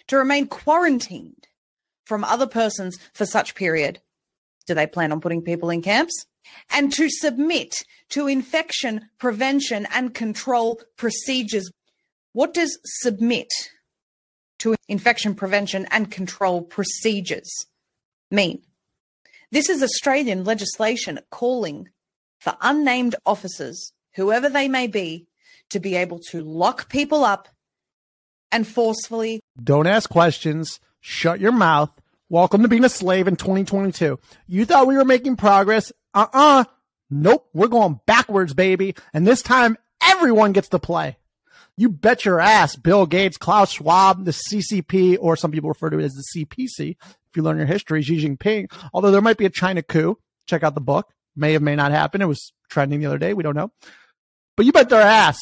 To 0.10 0.18
remain 0.18 0.48
quarantined 0.48 1.48
from 2.06 2.24
other 2.24 2.46
persons 2.46 2.98
for 3.14 3.26
such 3.26 3.56
period. 3.56 4.00
Do 4.68 4.76
they 4.76 4.86
plan 4.86 5.12
on 5.12 5.20
putting 5.20 5.42
people 5.42 5.72
in 5.72 5.82
camps? 5.82 6.28
And 6.70 6.94
to 6.94 7.10
submit 7.10 7.84
to 8.10 8.28
infection 8.28 9.10
prevention 9.18 9.88
and 9.92 10.14
control 10.14 10.80
procedures. 10.96 11.72
What 12.34 12.54
does 12.54 12.78
submit 12.84 13.50
to 14.60 14.76
infection 14.88 15.34
prevention 15.34 15.88
and 15.90 16.12
control 16.12 16.62
procedures 16.62 17.50
mean? 18.30 18.62
This 19.56 19.70
is 19.70 19.82
Australian 19.82 20.44
legislation 20.44 21.18
calling 21.32 21.88
for 22.40 22.58
unnamed 22.60 23.16
officers, 23.26 23.94
whoever 24.16 24.50
they 24.50 24.68
may 24.68 24.88
be, 24.88 25.28
to 25.70 25.80
be 25.80 25.96
able 25.96 26.20
to 26.32 26.42
lock 26.42 26.90
people 26.90 27.24
up 27.24 27.48
and 28.52 28.68
forcefully. 28.68 29.40
Don't 29.64 29.88
ask 29.88 30.10
questions. 30.10 30.82
Shut 31.00 31.40
your 31.40 31.54
mouth. 31.54 31.90
Welcome 32.28 32.64
to 32.64 32.68
being 32.68 32.84
a 32.84 32.90
slave 32.90 33.30
in 33.30 33.38
2022. 33.38 34.20
You 34.46 34.66
thought 34.66 34.88
we 34.88 34.98
were 34.98 35.06
making 35.06 35.38
progress. 35.38 35.90
Uh 36.14 36.28
uh-uh. 36.34 36.60
uh 36.60 36.64
Nope. 37.10 37.48
We're 37.54 37.70
going 37.70 38.02
backwards, 38.06 38.54
baby. 38.54 38.94
And 39.14 39.26
this 39.26 39.42
time, 39.42 39.78
everyone 40.04 40.52
gets 40.52 40.68
to 40.68 40.80
play. 40.80 41.16
You 41.78 41.90
bet 41.90 42.24
your 42.24 42.40
ass, 42.40 42.76
Bill 42.76 43.06
Gates, 43.06 43.38
Klaus 43.38 43.72
Schwab, 43.72 44.24
the 44.24 44.32
CCP, 44.32 45.18
or 45.20 45.36
some 45.36 45.52
people 45.52 45.70
refer 45.70 45.90
to 45.90 46.00
it 46.00 46.06
as 46.06 46.14
the 46.14 46.46
CPC. 46.46 46.92
If 46.92 47.36
you 47.36 47.44
learn 47.44 47.58
your 47.58 47.66
history, 47.66 48.02
Xi 48.02 48.26
Jinping, 48.26 48.72
although 48.94 49.12
there 49.12 49.22
might 49.22 49.38
be 49.38 49.46
a 49.46 49.50
China 49.50 49.84
coup. 49.84 50.18
Check 50.48 50.64
out 50.64 50.76
the 50.76 50.82
book. 50.82 51.12
May 51.36 51.54
have 51.54 51.62
may 51.62 51.76
not 51.76 51.92
happen. 51.92 52.22
It 52.22 52.28
was 52.28 52.54
trending 52.70 53.02
the 53.02 53.08
other 53.08 53.18
day. 53.18 53.34
We 53.34 53.44
don't 53.44 53.56
know. 53.56 53.72
But 54.56 54.66
you 54.66 54.72
bet 54.72 54.90
their 54.90 55.02
ass. 55.02 55.38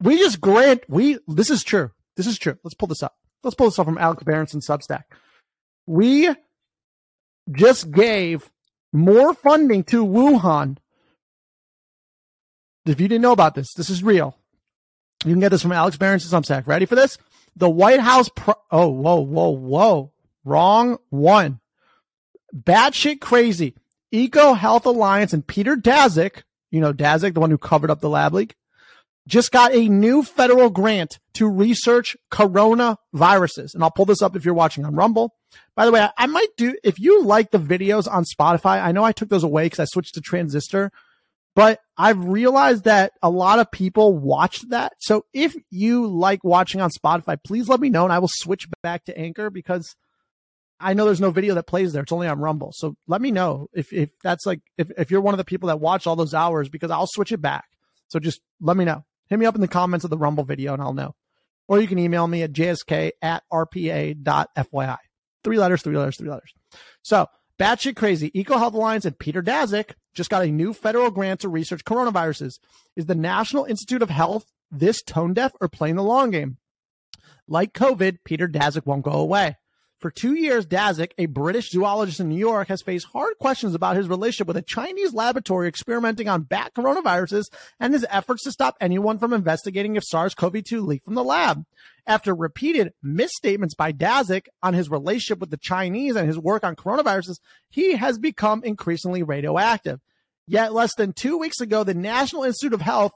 We 0.00 0.18
just 0.18 0.40
grant, 0.40 0.82
we, 0.88 1.18
this 1.28 1.50
is 1.50 1.62
true. 1.62 1.90
This 2.16 2.26
is 2.26 2.38
true. 2.38 2.56
Let's 2.64 2.74
pull 2.74 2.88
this 2.88 3.02
up. 3.02 3.16
Let's 3.44 3.54
pull 3.54 3.68
this 3.68 3.78
up 3.78 3.86
from 3.86 3.98
Alex 3.98 4.22
Berenson 4.22 4.60
Substack. 4.60 5.04
We 5.86 6.28
just 7.50 7.90
gave 7.90 8.50
more 8.92 9.34
funding 9.34 9.84
to 9.84 10.04
Wuhan. 10.04 10.78
If 12.86 13.00
you 13.00 13.08
didn't 13.08 13.22
know 13.22 13.32
about 13.32 13.54
this, 13.54 13.72
this 13.74 13.90
is 13.90 14.02
real. 14.02 14.37
You 15.24 15.32
can 15.32 15.40
get 15.40 15.50
this 15.50 15.62
from 15.62 15.72
Alex 15.72 15.96
Berenson 15.96 16.30
Substack. 16.30 16.66
Ready 16.66 16.86
for 16.86 16.94
this? 16.94 17.18
The 17.56 17.68
White 17.68 18.00
House. 18.00 18.28
Pro- 18.28 18.54
oh, 18.70 18.88
whoa, 18.88 19.20
whoa, 19.20 19.50
whoa. 19.50 20.12
Wrong 20.44 20.98
one. 21.10 21.60
Batshit 22.54 23.20
crazy. 23.20 23.74
Eco 24.10 24.54
Health 24.54 24.86
Alliance 24.86 25.32
and 25.32 25.46
Peter 25.46 25.76
Daszak, 25.76 26.42
you 26.70 26.80
know, 26.80 26.92
Daszak, 26.92 27.34
the 27.34 27.40
one 27.40 27.50
who 27.50 27.58
covered 27.58 27.90
up 27.90 28.00
the 28.00 28.08
lab 28.08 28.32
leak, 28.32 28.54
just 29.26 29.52
got 29.52 29.74
a 29.74 29.88
new 29.88 30.22
federal 30.22 30.70
grant 30.70 31.18
to 31.34 31.46
research 31.46 32.16
coronaviruses. 32.30 33.74
And 33.74 33.82
I'll 33.82 33.90
pull 33.90 34.06
this 34.06 34.22
up 34.22 34.34
if 34.34 34.44
you're 34.44 34.54
watching 34.54 34.86
on 34.86 34.94
Rumble. 34.94 35.34
By 35.74 35.84
the 35.84 35.92
way, 35.92 36.08
I 36.16 36.26
might 36.26 36.56
do, 36.56 36.76
if 36.82 36.98
you 36.98 37.22
like 37.22 37.50
the 37.50 37.58
videos 37.58 38.10
on 38.10 38.24
Spotify, 38.24 38.82
I 38.82 38.92
know 38.92 39.04
I 39.04 39.12
took 39.12 39.28
those 39.28 39.44
away 39.44 39.66
because 39.66 39.80
I 39.80 39.84
switched 39.84 40.14
to 40.14 40.20
Transistor 40.20 40.90
but 41.58 41.80
I've 41.96 42.24
realized 42.24 42.84
that 42.84 43.14
a 43.20 43.28
lot 43.28 43.58
of 43.58 43.68
people 43.72 44.16
watch 44.16 44.60
that. 44.68 44.92
So 45.00 45.24
if 45.34 45.56
you 45.72 46.06
like 46.06 46.44
watching 46.44 46.80
on 46.80 46.90
Spotify, 46.90 47.36
please 47.44 47.68
let 47.68 47.80
me 47.80 47.90
know 47.90 48.04
and 48.04 48.12
I 48.12 48.20
will 48.20 48.30
switch 48.30 48.68
back 48.80 49.06
to 49.06 49.18
Anchor 49.18 49.50
because 49.50 49.96
I 50.78 50.94
know 50.94 51.04
there's 51.04 51.20
no 51.20 51.32
video 51.32 51.56
that 51.56 51.66
plays 51.66 51.92
there. 51.92 52.04
It's 52.04 52.12
only 52.12 52.28
on 52.28 52.38
Rumble. 52.38 52.70
So 52.76 52.94
let 53.08 53.20
me 53.20 53.32
know 53.32 53.66
if, 53.72 53.92
if 53.92 54.10
that's 54.22 54.46
like, 54.46 54.60
if, 54.76 54.92
if 54.96 55.10
you're 55.10 55.20
one 55.20 55.34
of 55.34 55.38
the 55.38 55.44
people 55.44 55.66
that 55.66 55.80
watch 55.80 56.06
all 56.06 56.14
those 56.14 56.32
hours 56.32 56.68
because 56.68 56.92
I'll 56.92 57.08
switch 57.08 57.32
it 57.32 57.42
back. 57.42 57.64
So 58.06 58.20
just 58.20 58.40
let 58.60 58.76
me 58.76 58.84
know. 58.84 59.04
Hit 59.28 59.40
me 59.40 59.46
up 59.46 59.56
in 59.56 59.60
the 59.60 59.66
comments 59.66 60.04
of 60.04 60.10
the 60.10 60.16
Rumble 60.16 60.44
video 60.44 60.74
and 60.74 60.80
I'll 60.80 60.94
know. 60.94 61.16
Or 61.66 61.80
you 61.80 61.88
can 61.88 61.98
email 61.98 62.28
me 62.28 62.44
at 62.44 62.52
jsk 62.52 63.10
at 63.20 63.42
rpa.fyi. 63.52 64.96
Three 65.42 65.58
letters, 65.58 65.82
three 65.82 65.96
letters, 65.96 66.16
three 66.18 66.30
letters. 66.30 66.52
So 67.02 67.26
batshit 67.58 67.96
crazy. 67.96 68.30
Eco 68.38 68.58
Health 68.58 68.74
Alliance 68.74 69.04
and 69.04 69.18
Peter 69.18 69.42
Daszak 69.42 69.92
just 70.14 70.30
got 70.30 70.44
a 70.44 70.50
new 70.50 70.72
federal 70.72 71.10
grant 71.10 71.40
to 71.40 71.48
research 71.48 71.84
coronaviruses. 71.84 72.58
Is 72.96 73.06
the 73.06 73.14
National 73.14 73.64
Institute 73.64 74.02
of 74.02 74.10
Health 74.10 74.46
this 74.70 75.02
tone 75.02 75.34
deaf 75.34 75.52
or 75.60 75.68
playing 75.68 75.96
the 75.96 76.02
long 76.02 76.30
game? 76.30 76.58
Like 77.46 77.72
COVID, 77.72 78.18
Peter 78.24 78.48
Daszak 78.48 78.86
won't 78.86 79.04
go 79.04 79.12
away. 79.12 79.56
For 79.98 80.12
two 80.12 80.34
years, 80.34 80.64
Daszak, 80.64 81.10
a 81.18 81.26
British 81.26 81.70
zoologist 81.70 82.20
in 82.20 82.28
New 82.28 82.38
York, 82.38 82.68
has 82.68 82.82
faced 82.82 83.08
hard 83.12 83.34
questions 83.40 83.74
about 83.74 83.96
his 83.96 84.08
relationship 84.08 84.46
with 84.46 84.56
a 84.56 84.62
Chinese 84.62 85.12
laboratory 85.12 85.66
experimenting 85.66 86.28
on 86.28 86.42
bat 86.42 86.70
coronaviruses 86.72 87.46
and 87.80 87.92
his 87.92 88.06
efforts 88.08 88.44
to 88.44 88.52
stop 88.52 88.76
anyone 88.80 89.18
from 89.18 89.32
investigating 89.32 89.96
if 89.96 90.04
SARS-CoV-2 90.04 90.86
leaked 90.86 91.04
from 91.04 91.16
the 91.16 91.24
lab. 91.24 91.64
After 92.06 92.32
repeated 92.32 92.92
misstatements 93.02 93.74
by 93.74 93.92
Daszak 93.92 94.46
on 94.62 94.72
his 94.72 94.88
relationship 94.88 95.40
with 95.40 95.50
the 95.50 95.56
Chinese 95.56 96.14
and 96.14 96.28
his 96.28 96.38
work 96.38 96.62
on 96.62 96.76
coronaviruses, 96.76 97.40
he 97.68 97.96
has 97.96 98.18
become 98.18 98.62
increasingly 98.62 99.24
radioactive. 99.24 99.98
Yet 100.46 100.72
less 100.72 100.94
than 100.94 101.12
two 101.12 101.38
weeks 101.38 101.60
ago, 101.60 101.82
the 101.82 101.92
National 101.92 102.44
Institute 102.44 102.72
of 102.72 102.82
Health, 102.82 103.12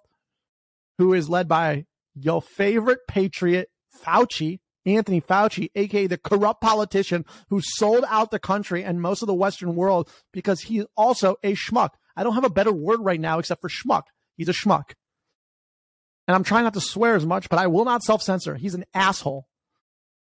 who 0.99 1.15
is 1.15 1.29
led 1.29 1.47
by 1.47 1.87
your 2.17 2.43
favorite 2.43 3.07
patriot, 3.07 3.69
Fauci, 4.05 4.59
Anthony 4.85 5.21
Fauci, 5.21 5.71
aka 5.75 6.07
the 6.07 6.19
corrupt 6.19 6.61
politician 6.61 7.25
who 7.49 7.61
sold 7.63 8.05
out 8.09 8.31
the 8.31 8.39
country 8.39 8.83
and 8.83 9.01
most 9.01 9.23
of 9.23 9.27
the 9.27 9.35
Western 9.35 9.75
world 9.75 10.11
because 10.33 10.63
he's 10.63 10.85
also 10.97 11.37
a 11.43 11.55
schmuck. 11.55 11.91
I 12.17 12.25
don't 12.25 12.35
have 12.35 12.45
a 12.45 12.51
better 12.51 12.73
word 12.73 13.01
right 13.01 13.21
now 13.21 13.39
except 13.39 13.61
for 13.61 13.69
schmuck. 13.69 14.03
He's 14.37 14.49
a 14.49 14.53
schmuck. 14.53 14.93
And 16.27 16.35
I'm 16.35 16.45
trying 16.45 16.65
not 16.65 16.75
to 16.75 16.81
swear 16.81 17.15
as 17.15 17.27
much, 17.27 17.49
but 17.49 17.59
I 17.59 17.67
will 17.67 17.85
not 17.85 18.03
self 18.03 18.23
censor. 18.23 18.55
He's 18.55 18.75
an 18.75 18.85
asshole. 18.95 19.47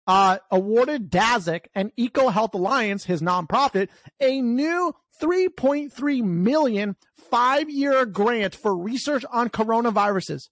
Uh, 0.07 0.39
awarded 0.51 1.11
Daszak 1.11 1.67
and 1.75 1.93
Eco 1.97 2.29
Health 2.31 2.55
Alliance, 2.55 3.05
his 3.05 3.21
nonprofit, 3.21 3.89
a 4.21 4.41
new 4.41 4.95
3.3 5.21 6.23
million 6.23 6.97
five 7.31 7.69
year 7.69 8.07
grant 8.07 8.55
for 8.55 8.77
research 8.77 9.25
on 9.31 9.51
coronaviruses. 9.51 10.49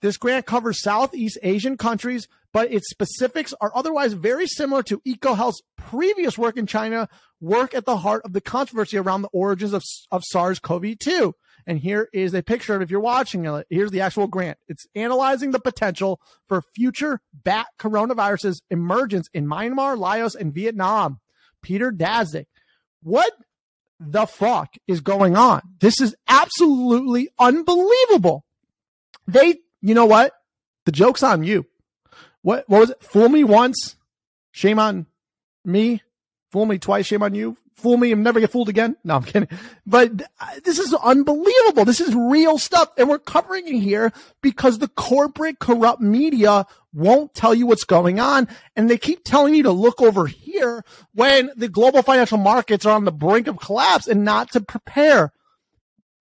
This 0.00 0.16
grant 0.16 0.46
covers 0.46 0.82
Southeast 0.82 1.38
Asian 1.42 1.76
countries, 1.76 2.28
but 2.54 2.72
its 2.72 2.88
specifics 2.88 3.52
are 3.60 3.72
otherwise 3.74 4.12
very 4.12 4.46
similar 4.46 4.84
to 4.84 5.00
EcoHealth's 5.00 5.60
previous 5.76 6.38
work 6.38 6.56
in 6.56 6.68
China, 6.68 7.08
work 7.40 7.74
at 7.74 7.84
the 7.84 7.96
heart 7.96 8.22
of 8.24 8.32
the 8.32 8.40
controversy 8.40 8.96
around 8.96 9.22
the 9.22 9.28
origins 9.32 9.72
of, 9.72 9.82
of 10.12 10.22
SARS-CoV-2. 10.24 11.32
And 11.66 11.80
here 11.80 12.08
is 12.12 12.32
a 12.32 12.44
picture 12.44 12.76
of 12.76 12.82
if 12.82 12.92
you're 12.92 13.00
watching 13.00 13.44
it. 13.44 13.66
Here's 13.68 13.90
the 13.90 14.02
actual 14.02 14.28
grant. 14.28 14.58
It's 14.68 14.86
analyzing 14.94 15.50
the 15.50 15.58
potential 15.58 16.20
for 16.48 16.62
future 16.76 17.20
bat 17.32 17.66
coronaviruses 17.80 18.58
emergence 18.70 19.28
in 19.34 19.46
Myanmar, 19.46 19.98
Laos, 19.98 20.36
and 20.36 20.54
Vietnam. 20.54 21.18
Peter 21.60 21.90
Daszak. 21.90 22.46
What 23.02 23.32
the 23.98 24.26
fuck 24.26 24.74
is 24.86 25.00
going 25.00 25.36
on? 25.36 25.62
This 25.80 26.00
is 26.00 26.14
absolutely 26.28 27.30
unbelievable. 27.36 28.44
They 29.26 29.56
you 29.80 29.94
know 29.94 30.06
what? 30.06 30.32
The 30.84 30.92
joke's 30.92 31.22
on 31.22 31.42
you. 31.42 31.66
What 32.44 32.68
what 32.68 32.80
was 32.80 32.90
it? 32.90 33.02
Fool 33.02 33.30
me 33.30 33.42
once, 33.42 33.96
shame 34.52 34.78
on 34.78 35.06
me. 35.64 36.02
Fool 36.52 36.66
me 36.66 36.78
twice, 36.78 37.06
shame 37.06 37.22
on 37.22 37.34
you. 37.34 37.56
Fool 37.74 37.96
me 37.96 38.12
and 38.12 38.22
never 38.22 38.38
get 38.38 38.52
fooled 38.52 38.68
again. 38.68 38.96
No, 39.02 39.16
I'm 39.16 39.24
kidding. 39.24 39.48
But 39.86 40.22
this 40.62 40.78
is 40.78 40.92
unbelievable. 40.94 41.86
This 41.86 42.00
is 42.00 42.14
real 42.14 42.58
stuff. 42.58 42.92
And 42.98 43.08
we're 43.08 43.18
covering 43.18 43.66
it 43.66 43.80
here 43.80 44.12
because 44.42 44.78
the 44.78 44.88
corporate 44.88 45.58
corrupt 45.58 46.02
media 46.02 46.66
won't 46.92 47.34
tell 47.34 47.54
you 47.54 47.66
what's 47.66 47.84
going 47.84 48.20
on. 48.20 48.46
And 48.76 48.88
they 48.88 48.98
keep 48.98 49.24
telling 49.24 49.54
you 49.54 49.64
to 49.64 49.72
look 49.72 50.00
over 50.00 50.26
here 50.26 50.84
when 51.14 51.50
the 51.56 51.68
global 51.68 52.02
financial 52.02 52.38
markets 52.38 52.86
are 52.86 52.94
on 52.94 53.06
the 53.06 53.10
brink 53.10 53.46
of 53.46 53.58
collapse 53.58 54.06
and 54.06 54.22
not 54.22 54.52
to 54.52 54.60
prepare 54.60 55.32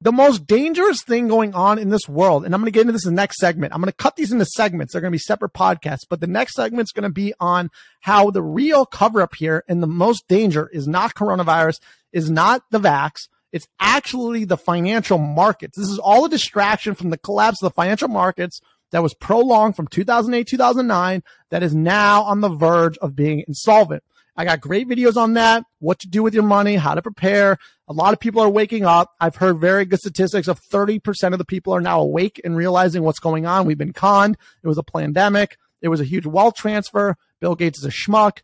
the 0.04 0.12
most 0.12 0.46
dangerous 0.46 1.02
thing 1.02 1.30
going 1.30 1.54
on 1.54 1.80
in 1.80 1.90
this 1.90 2.10
world, 2.10 2.44
and 2.44 2.54
I'm 2.54 2.60
going 2.60 2.72
to 2.72 2.76
get 2.76 2.82
into 2.82 2.92
this 2.92 3.06
in 3.06 3.16
the 3.16 3.22
next 3.22 3.38
segment. 3.38 3.74
I'm 3.74 3.80
going 3.80 3.90
to 3.90 3.96
cut 3.96 4.18
these 4.18 4.34
into 4.34 4.46
segments. 4.46 4.92
They're 4.92 5.02
going 5.02 5.12
to 5.12 5.16
be 5.16 5.18
separate 5.18 5.54
podcasts, 5.54 6.02
but 6.10 6.20
the 6.20 6.28
next 6.28 6.56
segment 6.56 6.88
is 6.88 6.92
going 6.92 7.04
to 7.04 7.10
be 7.10 7.34
on 7.40 7.72
how 8.02 8.30
the 8.30 8.44
real 8.44 8.86
cover 8.86 9.22
up 9.22 9.34
here 9.34 9.64
and 9.70 9.82
the 9.82 9.88
most 9.88 10.28
danger 10.28 10.70
is 10.74 10.90
not 10.90 11.16
coronavirus, 11.16 11.80
is 12.12 12.30
not 12.30 12.64
the 12.70 12.82
vax. 12.82 13.30
It's 13.54 13.68
actually 13.80 14.44
the 14.44 14.58
financial 14.58 15.20
markets. 15.20 15.78
This 15.78 15.88
is 15.88 16.00
all 16.00 16.26
a 16.26 16.30
distraction 16.30 16.96
from 16.96 17.10
the 17.10 17.18
collapse 17.18 17.64
of 17.64 17.72
the 17.72 17.76
financial 17.76 18.10
markets 18.10 18.60
that 18.92 19.04
was 19.04 19.14
prolonged 19.14 19.78
from 19.78 19.88
2008, 19.88 20.46
2009, 20.46 21.24
that 21.50 21.64
is 21.64 21.74
now 21.74 22.24
on 22.24 22.42
the 22.42 22.50
verge 22.50 22.98
of 22.98 23.16
being 23.16 23.46
insolvent. 23.48 24.04
I 24.36 24.46
got 24.46 24.62
great 24.62 24.88
videos 24.88 25.16
on 25.16 25.34
that, 25.34 25.64
what 25.80 26.00
to 26.00 26.08
do 26.08 26.24
with 26.24 26.34
your 26.34 26.44
money, 26.44 26.76
how 26.76 26.96
to 26.96 27.02
prepare. 27.02 27.58
A 27.88 27.94
lot 27.94 28.14
of 28.14 28.20
people 28.20 28.42
are 28.42 28.50
waking 28.50 28.86
up. 28.86 29.12
I've 29.20 29.36
heard 29.36 29.60
very 29.60 29.86
good 29.86 30.00
statistics 30.00 30.48
of 30.48 30.60
30% 30.60 31.34
of 31.34 31.38
the 31.38 31.46
people 31.46 31.74
are 31.74 31.82
now 31.82 32.02
awake 32.02 32.42
and 32.44 32.56
realizing 32.56 33.04
what's 33.04 33.20
going 33.20 33.46
on. 33.46 33.66
We've 33.66 33.78
been 33.78 33.94
conned. 33.94 34.38
It 34.64 34.68
was 34.68 34.78
a 34.78 34.84
pandemic. 34.84 35.58
It 35.82 35.90
was 35.90 36.02
a 36.02 36.06
huge 36.06 36.26
wealth 36.26 36.56
transfer. 36.56 37.16
Bill 37.42 37.56
Gates 37.56 37.80
is 37.80 37.86
a 37.86 37.90
schmuck. 37.90 38.40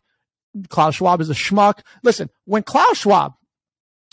Klaus 0.68 0.96
Schwab 0.96 1.20
is 1.20 1.30
a 1.30 1.34
schmuck. 1.34 1.80
Listen, 2.02 2.28
when 2.44 2.62
Klaus 2.62 2.98
Schwab, 2.98 3.34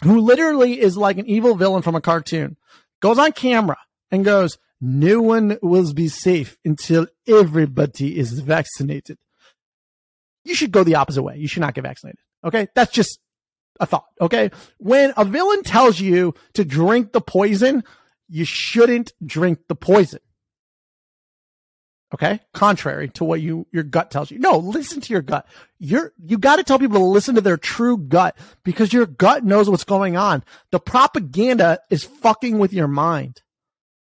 who 0.04 0.20
literally 0.20 0.80
is 0.80 0.98
like 0.98 1.18
an 1.18 1.28
evil 1.28 1.56
villain 1.56 1.82
from 1.82 1.96
a 1.96 2.02
cartoon, 2.02 2.58
goes 3.02 3.20
on 3.20 3.32
camera 3.34 3.78
and 4.12 4.26
goes, 4.26 4.58
no 4.80 5.22
one 5.22 5.58
will 5.62 5.94
be 5.94 6.08
safe 6.08 6.58
until 6.64 7.08
everybody 7.28 8.18
is 8.18 8.40
vaccinated. 8.40 9.18
You 10.48 10.56
should 10.56 10.72
go 10.72 10.84
the 10.84 10.96
opposite 10.96 11.24
way. 11.24 11.38
You 11.38 11.48
should 11.48 11.62
not 11.62 11.74
get 11.74 11.84
vaccinated. 11.84 12.20
Okay. 12.44 12.68
That's 12.74 12.92
just 12.92 13.20
a 13.80 13.86
thought. 13.86 14.06
Okay. 14.22 14.52
When 14.78 15.14
a 15.18 15.26
villain 15.26 15.64
tells 15.64 16.00
you 16.00 16.34
to 16.54 16.64
drink 16.64 17.12
the 17.12 17.22
poison, 17.22 17.84
you 18.30 18.46
shouldn't 18.46 19.14
drink 19.26 19.60
the 19.68 19.76
poison. 19.76 20.20
Okay. 22.14 22.40
Contrary 22.54 23.10
to 23.10 23.26
what 23.26 23.42
you, 23.42 23.68
your 23.74 23.84
gut 23.84 24.10
tells 24.10 24.32
you. 24.32 24.40
No, 24.40 24.58
listen 24.58 25.02
to 25.02 25.12
your 25.12 25.22
gut. 25.22 25.46
You're, 25.78 26.14
you 26.24 26.38
got 26.38 26.56
to 26.56 26.64
tell 26.64 26.80
people 26.80 27.00
to 27.00 27.06
listen 27.06 27.36
to 27.36 27.42
their 27.42 27.58
true 27.58 27.98
gut 27.98 28.38
because 28.64 28.94
your 28.94 29.06
gut 29.06 29.44
knows 29.44 29.70
what's 29.70 29.84
going 29.84 30.16
on. 30.16 30.44
The 30.72 30.80
propaganda 30.80 31.82
is 31.90 32.06
fucking 32.06 32.58
with 32.60 32.72
your 32.72 32.88
mind. 32.88 33.42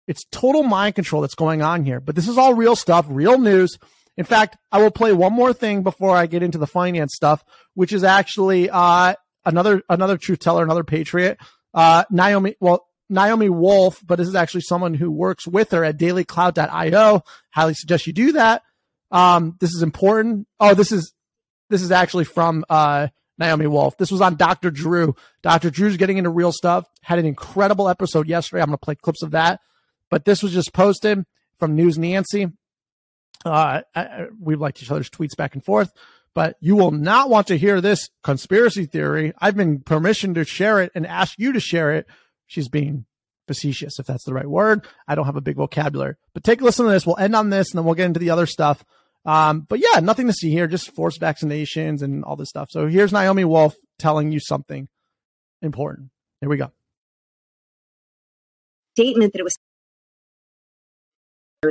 It's 0.06 0.26
total 0.30 0.62
mind 0.62 0.96
control 0.96 1.22
that's 1.22 1.34
going 1.34 1.62
on 1.62 1.86
here, 1.86 1.98
but 1.98 2.14
this 2.14 2.28
is 2.28 2.36
all 2.36 2.52
real 2.52 2.76
stuff, 2.76 3.06
real 3.08 3.38
news. 3.38 3.78
In 4.16 4.24
fact, 4.24 4.56
I 4.70 4.80
will 4.80 4.90
play 4.90 5.12
one 5.12 5.32
more 5.32 5.52
thing 5.52 5.82
before 5.82 6.16
I 6.16 6.26
get 6.26 6.42
into 6.42 6.58
the 6.58 6.66
finance 6.66 7.14
stuff, 7.14 7.44
which 7.74 7.92
is 7.92 8.04
actually, 8.04 8.70
uh, 8.70 9.14
another, 9.44 9.82
another 9.88 10.16
truth 10.16 10.38
teller, 10.38 10.62
another 10.62 10.84
patriot, 10.84 11.38
uh, 11.74 12.04
Naomi, 12.10 12.54
well, 12.60 12.86
Naomi 13.10 13.48
Wolf, 13.48 14.00
but 14.04 14.16
this 14.16 14.28
is 14.28 14.34
actually 14.34 14.62
someone 14.62 14.94
who 14.94 15.10
works 15.10 15.46
with 15.46 15.72
her 15.72 15.84
at 15.84 15.98
dailyclout.io. 15.98 17.22
Highly 17.50 17.74
suggest 17.74 18.06
you 18.06 18.12
do 18.12 18.32
that. 18.32 18.62
Um, 19.10 19.56
this 19.60 19.74
is 19.74 19.82
important. 19.82 20.46
Oh, 20.58 20.74
this 20.74 20.90
is 20.90 21.12
this 21.70 21.82
is 21.82 21.90
actually 21.90 22.24
from 22.24 22.64
uh, 22.68 23.08
Naomi 23.38 23.66
Wolf. 23.66 23.96
This 23.96 24.10
was 24.10 24.20
on 24.20 24.36
Dr. 24.36 24.70
Drew. 24.70 25.14
Dr. 25.42 25.70
Drew's 25.70 25.96
getting 25.96 26.18
into 26.18 26.30
real 26.30 26.52
stuff. 26.52 26.86
Had 27.02 27.18
an 27.18 27.26
incredible 27.26 27.88
episode 27.88 28.28
yesterday. 28.28 28.62
I'm 28.62 28.68
going 28.68 28.78
to 28.78 28.84
play 28.84 28.94
clips 28.94 29.22
of 29.22 29.32
that. 29.32 29.60
But 30.10 30.24
this 30.24 30.42
was 30.42 30.52
just 30.52 30.72
posted 30.72 31.24
from 31.58 31.74
News 31.74 31.98
Nancy. 31.98 32.48
Uh, 33.44 33.82
I, 33.94 34.26
we 34.40 34.56
liked 34.56 34.82
each 34.82 34.90
other's 34.90 35.10
tweets 35.10 35.36
back 35.36 35.54
and 35.54 35.64
forth, 35.64 35.92
but 36.34 36.56
you 36.60 36.76
will 36.76 36.90
not 36.90 37.28
want 37.28 37.48
to 37.48 37.58
hear 37.58 37.80
this 37.80 38.08
conspiracy 38.22 38.86
theory. 38.86 39.32
I've 39.38 39.56
been 39.56 39.80
permission 39.80 40.34
to 40.34 40.44
share 40.44 40.80
it 40.80 40.92
and 40.94 41.06
ask 41.06 41.38
you 41.38 41.52
to 41.52 41.60
share 41.60 41.92
it 41.92 42.06
she's 42.46 42.68
being 42.68 43.04
facetious, 43.46 43.98
if 43.98 44.06
that's 44.06 44.24
the 44.24 44.34
right 44.34 44.48
word. 44.48 44.86
I 45.06 45.14
don't 45.14 45.26
have 45.26 45.36
a 45.36 45.42
big 45.42 45.56
vocabulary, 45.56 46.14
but 46.32 46.44
take 46.44 46.60
a 46.60 46.64
listen 46.64 46.86
to 46.86 46.92
this. 46.92 47.06
We'll 47.06 47.18
end 47.18 47.36
on 47.36 47.50
this 47.50 47.70
and 47.70 47.78
then 47.78 47.84
we'll 47.84 47.94
get 47.94 48.06
into 48.06 48.20
the 48.20 48.30
other 48.30 48.46
stuff. 48.46 48.84
Um, 49.26 49.60
but 49.60 49.80
yeah, 49.80 50.00
nothing 50.00 50.26
to 50.26 50.32
see 50.32 50.50
here, 50.50 50.66
just 50.66 50.94
forced 50.94 51.20
vaccinations 51.20 52.02
and 52.02 52.24
all 52.24 52.36
this 52.36 52.50
stuff. 52.50 52.68
So 52.70 52.86
here's 52.86 53.12
Naomi 53.12 53.44
Wolf 53.44 53.74
telling 53.98 54.32
you 54.32 54.40
something 54.40 54.88
important. 55.62 56.10
Here 56.40 56.48
we 56.48 56.56
go. 56.56 56.72
Statement 58.96 59.32
that 59.32 59.40
it 59.40 59.44
was 59.44 59.56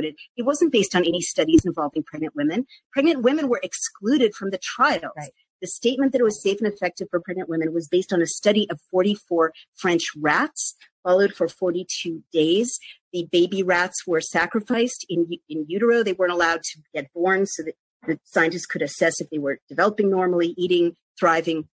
it 0.00 0.42
wasn't 0.42 0.72
based 0.72 0.94
on 0.94 1.02
any 1.02 1.20
studies 1.20 1.64
involving 1.64 2.02
pregnant 2.02 2.34
women. 2.34 2.66
Pregnant 2.92 3.22
women 3.22 3.48
were 3.48 3.60
excluded 3.62 4.34
from 4.34 4.50
the 4.50 4.58
trials. 4.58 5.12
Right. 5.16 5.30
The 5.60 5.68
statement 5.68 6.12
that 6.12 6.20
it 6.20 6.24
was 6.24 6.42
safe 6.42 6.58
and 6.60 6.70
effective 6.70 7.08
for 7.10 7.20
pregnant 7.20 7.48
women 7.48 7.72
was 7.72 7.88
based 7.88 8.12
on 8.12 8.20
a 8.20 8.26
study 8.26 8.66
of 8.70 8.80
44 8.90 9.52
French 9.74 10.04
rats, 10.16 10.74
followed 11.02 11.32
for 11.32 11.48
42 11.48 12.22
days. 12.32 12.78
The 13.12 13.28
baby 13.30 13.62
rats 13.62 14.06
were 14.06 14.20
sacrificed 14.20 15.06
in, 15.08 15.26
in 15.48 15.64
utero. 15.68 16.02
They 16.02 16.12
weren't 16.12 16.32
allowed 16.32 16.62
to 16.64 16.80
get 16.92 17.12
born 17.14 17.46
so 17.46 17.62
that 17.62 17.74
the 18.06 18.20
scientists 18.24 18.66
could 18.66 18.82
assess 18.82 19.20
if 19.20 19.30
they 19.30 19.38
were 19.38 19.58
developing 19.68 20.10
normally, 20.10 20.54
eating, 20.58 20.96
thriving. 21.18 21.68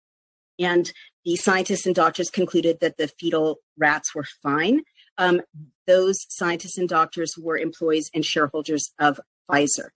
And 0.58 0.92
the 1.24 1.36
scientists 1.36 1.86
and 1.86 1.94
doctors 1.94 2.30
concluded 2.30 2.80
that 2.80 2.96
the 2.96 3.08
fetal 3.08 3.60
rats 3.78 4.14
were 4.14 4.26
fine. 4.42 4.82
Um, 5.16 5.40
those 5.88 6.24
scientists 6.28 6.78
and 6.78 6.88
doctors 6.88 7.34
were 7.36 7.58
employees 7.58 8.08
and 8.14 8.24
shareholders 8.24 8.92
of 9.00 9.18
Pfizer. 9.50 9.88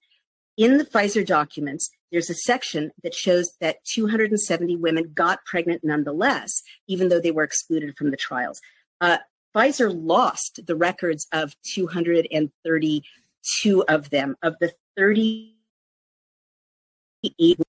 In 0.57 0.78
the 0.78 0.85
Pfizer 0.85 1.24
documents, 1.24 1.88
there's 2.11 2.31
a 2.31 2.35
section 2.35 2.90
that 3.02 3.14
shows 3.14 3.52
that 3.61 3.85
270 3.85 4.76
women 4.76 5.12
got 5.14 5.44
pregnant 5.44 5.85
nonetheless, 5.85 6.62
even 6.88 7.09
though 7.09 7.20
they 7.20 7.31
were 7.31 7.44
excluded 7.44 7.96
from 7.96 8.11
the 8.11 8.16
trials. 8.16 8.61
Uh, 9.00 9.18
Pfizer 9.55 9.92
lost 9.94 10.59
the 10.66 10.76
records 10.76 11.28
of 11.33 11.55
232 11.74 13.85
of 13.88 14.11
them. 14.11 14.37
Of 14.42 14.57
the 14.61 14.72
38 14.96 15.55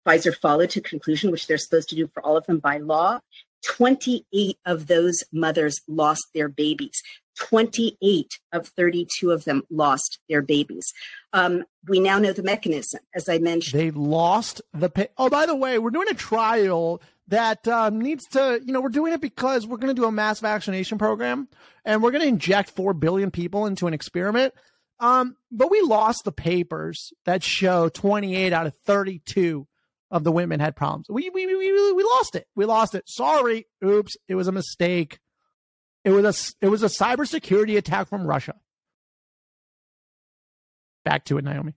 Pfizer 0.05 0.35
followed 0.35 0.71
to 0.71 0.81
conclusion, 0.81 1.31
which 1.31 1.47
they're 1.47 1.57
supposed 1.57 1.87
to 1.89 1.95
do 1.95 2.09
for 2.13 2.21
all 2.25 2.35
of 2.37 2.45
them 2.47 2.59
by 2.59 2.77
law, 2.77 3.19
28 3.65 4.57
of 4.65 4.87
those 4.87 5.23
mothers 5.31 5.79
lost 5.87 6.23
their 6.33 6.49
babies. 6.49 7.01
28 7.39 8.39
of 8.51 8.67
32 8.67 9.31
of 9.31 9.43
them 9.45 9.63
lost 9.71 10.19
their 10.29 10.41
babies. 10.41 10.93
Um, 11.33 11.63
we 11.87 11.99
now 11.99 12.19
know 12.19 12.31
the 12.31 12.43
mechanism, 12.43 13.01
as 13.15 13.27
I 13.27 13.39
mentioned. 13.39 13.79
They 13.79 13.91
lost 13.91 14.61
the 14.73 14.89
pay. 14.89 15.07
Oh, 15.17 15.29
by 15.29 15.45
the 15.45 15.55
way, 15.55 15.79
we're 15.79 15.89
doing 15.89 16.09
a 16.09 16.15
trial 16.15 17.01
that 17.27 17.67
um, 17.67 17.99
needs 17.99 18.27
to, 18.27 18.61
you 18.63 18.73
know, 18.73 18.81
we're 18.81 18.89
doing 18.89 19.13
it 19.13 19.21
because 19.21 19.65
we're 19.65 19.77
going 19.77 19.95
to 19.95 19.99
do 19.99 20.07
a 20.07 20.11
mass 20.11 20.39
vaccination 20.39 20.97
program 20.97 21.47
and 21.85 22.03
we're 22.03 22.11
going 22.11 22.21
to 22.21 22.27
inject 22.27 22.69
4 22.71 22.93
billion 22.93 23.31
people 23.31 23.65
into 23.65 23.87
an 23.87 23.93
experiment. 23.93 24.53
Um, 24.99 25.35
but 25.51 25.71
we 25.71 25.81
lost 25.81 26.23
the 26.23 26.31
papers 26.31 27.13
that 27.25 27.43
show 27.43 27.89
28 27.89 28.53
out 28.53 28.67
of 28.67 28.73
32 28.85 29.67
of 30.13 30.23
the 30.23 30.31
women 30.31 30.59
had 30.59 30.75
problems. 30.75 31.07
We, 31.09 31.31
we, 31.31 31.47
we, 31.47 31.57
we, 31.57 31.91
we 31.91 32.03
lost 32.03 32.35
it. 32.35 32.45
We 32.55 32.65
lost 32.65 32.93
it. 32.93 33.03
Sorry. 33.07 33.67
Oops. 33.83 34.15
It 34.27 34.35
was 34.35 34.47
a 34.47 34.51
mistake. 34.51 35.19
It 36.05 36.11
was 36.11 36.53
a 36.61 36.65
it 36.65 36.69
was 36.69 36.83
a 36.83 36.87
cybersecurity 36.87 37.77
attack 37.77 38.07
from 38.07 38.27
Russia. 38.27 38.53
Back 41.03 41.25
to 41.25 41.37
it, 41.37 41.43
Naomi. 41.43 41.73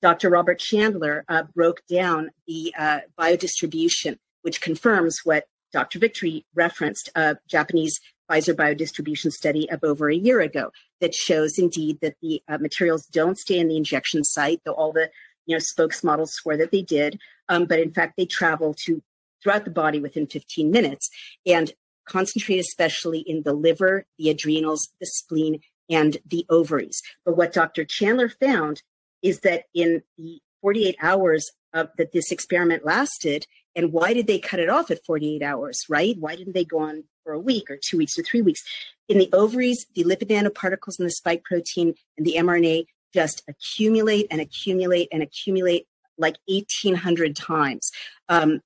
Dr. 0.00 0.30
Robert 0.30 0.58
Chandler 0.58 1.24
uh, 1.28 1.44
broke 1.54 1.82
down 1.90 2.30
the 2.46 2.72
uh, 2.78 3.00
biodistribution, 3.18 4.16
which 4.42 4.60
confirms 4.60 5.20
what 5.24 5.46
Dr. 5.72 5.98
Victory 5.98 6.46
referenced 6.54 7.10
a 7.14 7.36
Japanese 7.48 7.98
Pfizer 8.30 8.54
biodistribution 8.54 9.32
study 9.32 9.68
of 9.70 9.80
over 9.82 10.08
a 10.08 10.14
year 10.14 10.40
ago 10.40 10.70
that 11.00 11.14
shows 11.14 11.58
indeed 11.58 11.98
that 12.00 12.14
the 12.22 12.42
uh, 12.48 12.58
materials 12.58 13.06
don't 13.06 13.38
stay 13.38 13.58
in 13.58 13.68
the 13.68 13.76
injection 13.76 14.22
site, 14.22 14.60
though 14.64 14.72
all 14.72 14.92
the 14.92 15.10
you 15.48 15.56
know 15.56 15.58
spokes 15.58 16.04
models 16.04 16.34
swore 16.34 16.56
that 16.56 16.70
they 16.70 16.82
did, 16.82 17.18
um, 17.48 17.64
but 17.64 17.80
in 17.80 17.90
fact 17.90 18.14
they 18.16 18.26
travel 18.26 18.74
to 18.84 19.02
throughout 19.42 19.64
the 19.64 19.70
body 19.70 19.98
within 19.98 20.26
15 20.26 20.70
minutes. 20.70 21.08
And 21.46 21.72
concentrate 22.08 22.58
especially 22.58 23.20
in 23.20 23.42
the 23.42 23.52
liver, 23.52 24.04
the 24.18 24.30
adrenals, 24.30 24.88
the 25.00 25.06
spleen, 25.06 25.60
and 25.90 26.18
the 26.26 26.44
ovaries. 26.50 27.00
But 27.24 27.36
what 27.36 27.52
Dr. 27.52 27.84
Chandler 27.84 28.28
found 28.28 28.82
is 29.22 29.40
that 29.40 29.64
in 29.74 30.02
the 30.16 30.40
48 30.62 30.96
hours 31.00 31.50
of, 31.72 31.90
that 31.98 32.12
this 32.12 32.32
experiment 32.32 32.84
lasted, 32.84 33.46
and 33.76 33.92
why 33.92 34.12
did 34.12 34.26
they 34.26 34.38
cut 34.38 34.60
it 34.60 34.68
off 34.68 34.90
at 34.90 35.04
48 35.04 35.42
hours, 35.42 35.84
right? 35.88 36.16
Why 36.18 36.34
didn't 36.34 36.54
they 36.54 36.64
go 36.64 36.80
on 36.80 37.04
for 37.24 37.32
a 37.32 37.38
week 37.38 37.70
or 37.70 37.78
two 37.82 37.98
weeks 37.98 38.18
or 38.18 38.22
three 38.22 38.42
weeks? 38.42 38.62
In 39.08 39.18
the 39.18 39.30
ovaries, 39.32 39.86
the 39.94 40.04
lipid 40.04 40.28
nanoparticles 40.28 40.98
and 40.98 41.06
the 41.06 41.12
spike 41.12 41.44
protein 41.44 41.94
and 42.16 42.26
the 42.26 42.34
mRNA 42.38 42.86
just 43.12 43.42
accumulate 43.48 44.26
and 44.30 44.40
accumulate 44.40 45.08
and 45.12 45.22
accumulate 45.22 45.86
like 46.16 46.36
1800 46.46 47.36
times. 47.36 47.90
Um, 48.28 48.60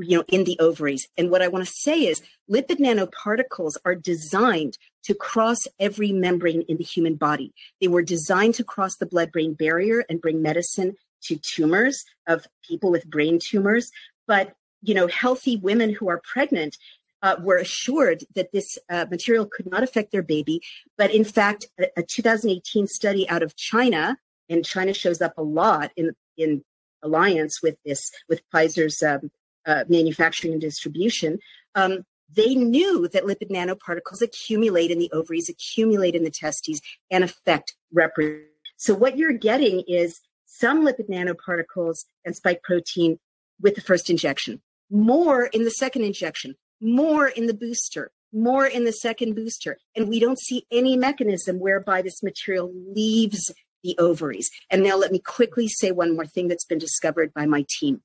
you 0.00 0.16
know 0.16 0.24
in 0.28 0.44
the 0.44 0.58
ovaries 0.60 1.08
and 1.16 1.30
what 1.30 1.42
i 1.42 1.48
want 1.48 1.64
to 1.64 1.72
say 1.72 2.06
is 2.06 2.22
lipid 2.50 2.78
nanoparticles 2.78 3.76
are 3.84 3.94
designed 3.94 4.78
to 5.02 5.14
cross 5.14 5.66
every 5.78 6.12
membrane 6.12 6.62
in 6.68 6.76
the 6.76 6.84
human 6.84 7.14
body 7.14 7.52
they 7.80 7.88
were 7.88 8.02
designed 8.02 8.54
to 8.54 8.64
cross 8.64 8.96
the 8.96 9.06
blood 9.06 9.32
brain 9.32 9.54
barrier 9.54 10.04
and 10.08 10.20
bring 10.20 10.40
medicine 10.40 10.94
to 11.20 11.36
tumors 11.36 12.04
of 12.26 12.46
people 12.62 12.90
with 12.90 13.10
brain 13.10 13.38
tumors 13.42 13.90
but 14.26 14.54
you 14.82 14.94
know 14.94 15.08
healthy 15.08 15.56
women 15.56 15.92
who 15.92 16.08
are 16.08 16.22
pregnant 16.24 16.76
uh, 17.22 17.36
were 17.40 17.56
assured 17.56 18.24
that 18.34 18.52
this 18.52 18.78
uh, 18.90 19.06
material 19.10 19.46
could 19.46 19.70
not 19.70 19.82
affect 19.82 20.12
their 20.12 20.22
baby 20.22 20.60
but 20.96 21.12
in 21.12 21.24
fact 21.24 21.66
a, 21.78 21.86
a 21.98 22.02
2018 22.02 22.86
study 22.86 23.28
out 23.28 23.42
of 23.42 23.56
china 23.56 24.16
and 24.48 24.64
china 24.64 24.92
shows 24.92 25.20
up 25.20 25.34
a 25.36 25.42
lot 25.42 25.90
in 25.96 26.12
in 26.36 26.64
alliance 27.02 27.62
with 27.62 27.76
this 27.84 28.10
with 28.28 28.40
pfizer's 28.50 29.02
um, 29.02 29.30
uh, 29.68 29.84
manufacturing 29.88 30.54
and 30.54 30.62
distribution, 30.62 31.38
um, 31.74 32.04
they 32.34 32.54
knew 32.54 33.06
that 33.08 33.24
lipid 33.24 33.50
nanoparticles 33.50 34.22
accumulate 34.22 34.90
in 34.90 34.98
the 34.98 35.10
ovaries, 35.12 35.48
accumulate 35.48 36.14
in 36.14 36.24
the 36.24 36.30
testes, 36.30 36.80
and 37.10 37.22
affect 37.22 37.76
reproduction. 37.92 38.46
So 38.78 38.94
what 38.94 39.18
you're 39.18 39.32
getting 39.32 39.82
is 39.86 40.20
some 40.46 40.86
lipid 40.86 41.10
nanoparticles 41.10 42.06
and 42.24 42.34
spike 42.34 42.62
protein 42.62 43.18
with 43.60 43.74
the 43.74 43.80
first 43.82 44.08
injection, 44.08 44.62
more 44.90 45.44
in 45.46 45.64
the 45.64 45.70
second 45.70 46.02
injection, 46.02 46.54
more 46.80 47.28
in 47.28 47.46
the 47.46 47.54
booster, 47.54 48.10
more 48.32 48.66
in 48.66 48.84
the 48.84 48.92
second 48.92 49.34
booster. 49.34 49.78
And 49.96 50.08
we 50.08 50.20
don't 50.20 50.38
see 50.38 50.66
any 50.70 50.96
mechanism 50.96 51.58
whereby 51.58 52.02
this 52.02 52.22
material 52.22 52.72
leaves 52.94 53.52
the 53.82 53.96
ovaries. 53.98 54.50
And 54.70 54.82
now 54.82 54.96
let 54.96 55.12
me 55.12 55.18
quickly 55.18 55.68
say 55.68 55.92
one 55.92 56.14
more 56.14 56.26
thing 56.26 56.48
that's 56.48 56.64
been 56.64 56.78
discovered 56.78 57.32
by 57.32 57.46
my 57.46 57.64
team. 57.78 58.02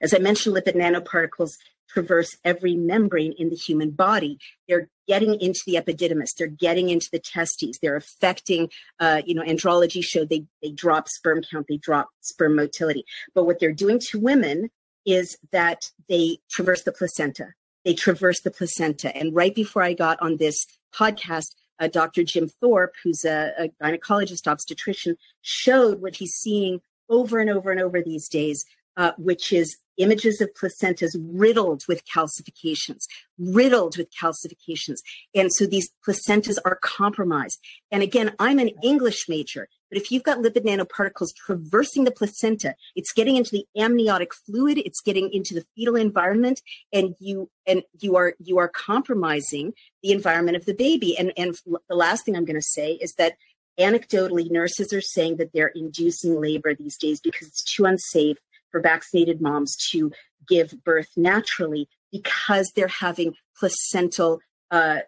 As 0.00 0.14
I 0.14 0.18
mentioned, 0.18 0.56
lipid 0.56 0.76
nanoparticles 0.76 1.52
traverse 1.88 2.36
every 2.44 2.76
membrane 2.76 3.32
in 3.38 3.48
the 3.48 3.56
human 3.56 3.90
body. 3.90 4.38
They're 4.68 4.88
getting 5.06 5.40
into 5.40 5.60
the 5.66 5.74
epididymis. 5.74 6.28
They're 6.36 6.46
getting 6.46 6.90
into 6.90 7.08
the 7.10 7.18
testes. 7.18 7.78
They're 7.80 7.96
affecting, 7.96 8.68
uh, 9.00 9.22
you 9.24 9.34
know, 9.34 9.42
andrology 9.42 10.04
showed 10.04 10.28
they, 10.28 10.44
they 10.62 10.70
drop 10.70 11.08
sperm 11.08 11.42
count, 11.50 11.66
they 11.68 11.78
drop 11.78 12.08
sperm 12.20 12.56
motility. 12.56 13.04
But 13.34 13.44
what 13.44 13.58
they're 13.58 13.72
doing 13.72 13.98
to 14.10 14.20
women 14.20 14.70
is 15.06 15.38
that 15.52 15.90
they 16.08 16.38
traverse 16.50 16.82
the 16.82 16.92
placenta. 16.92 17.54
They 17.88 17.94
traverse 17.94 18.42
the 18.42 18.50
placenta. 18.50 19.16
And 19.16 19.34
right 19.34 19.54
before 19.54 19.82
I 19.82 19.94
got 19.94 20.20
on 20.20 20.36
this 20.36 20.66
podcast, 20.94 21.54
uh, 21.80 21.88
Dr. 21.88 22.22
Jim 22.22 22.50
Thorp, 22.62 22.90
who's 23.02 23.24
a, 23.24 23.54
a 23.58 23.70
gynecologist 23.82 24.46
obstetrician, 24.46 25.16
showed 25.40 26.02
what 26.02 26.16
he's 26.16 26.34
seeing 26.34 26.82
over 27.08 27.38
and 27.38 27.48
over 27.48 27.70
and 27.70 27.80
over 27.80 28.02
these 28.02 28.28
days, 28.28 28.66
uh, 28.98 29.12
which 29.16 29.54
is 29.54 29.78
images 29.98 30.40
of 30.40 30.50
placentas 30.54 31.10
riddled 31.18 31.84
with 31.88 32.02
calcifications, 32.06 33.04
riddled 33.38 33.96
with 33.96 34.08
calcifications. 34.10 34.98
And 35.34 35.52
so 35.52 35.66
these 35.66 35.90
placentas 36.06 36.58
are 36.64 36.78
compromised. 36.82 37.58
And 37.90 38.02
again, 38.02 38.34
I'm 38.38 38.58
an 38.58 38.70
English 38.82 39.28
major, 39.28 39.68
but 39.90 39.98
if 39.98 40.10
you've 40.10 40.22
got 40.22 40.38
lipid 40.38 40.64
nanoparticles 40.64 41.34
traversing 41.34 42.04
the 42.04 42.10
placenta, 42.10 42.74
it's 42.94 43.12
getting 43.12 43.36
into 43.36 43.50
the 43.50 43.66
amniotic 43.76 44.34
fluid, 44.34 44.78
it's 44.78 45.00
getting 45.00 45.32
into 45.32 45.54
the 45.54 45.64
fetal 45.74 45.96
environment, 45.96 46.60
and 46.92 47.14
you 47.18 47.50
and 47.66 47.82
you 48.00 48.16
are 48.16 48.34
you 48.38 48.58
are 48.58 48.68
compromising 48.68 49.72
the 50.02 50.12
environment 50.12 50.56
of 50.56 50.66
the 50.66 50.74
baby. 50.74 51.16
And 51.18 51.32
and 51.36 51.58
the 51.88 51.96
last 51.96 52.24
thing 52.24 52.36
I'm 52.36 52.44
going 52.44 52.56
to 52.56 52.62
say 52.62 52.92
is 52.92 53.14
that 53.14 53.34
anecdotally, 53.78 54.50
nurses 54.50 54.92
are 54.92 55.00
saying 55.00 55.36
that 55.36 55.52
they're 55.52 55.72
inducing 55.74 56.40
labor 56.40 56.74
these 56.74 56.96
days 56.96 57.20
because 57.20 57.48
it's 57.48 57.62
too 57.62 57.84
unsafe 57.84 58.36
for 58.70 58.80
vaccinated 58.80 59.40
moms 59.40 59.76
to 59.90 60.12
give 60.48 60.82
birth 60.84 61.10
naturally 61.16 61.88
because 62.10 62.70
they're 62.74 62.88
having 62.88 63.34
placental 63.58 64.40
uh, 64.70 65.00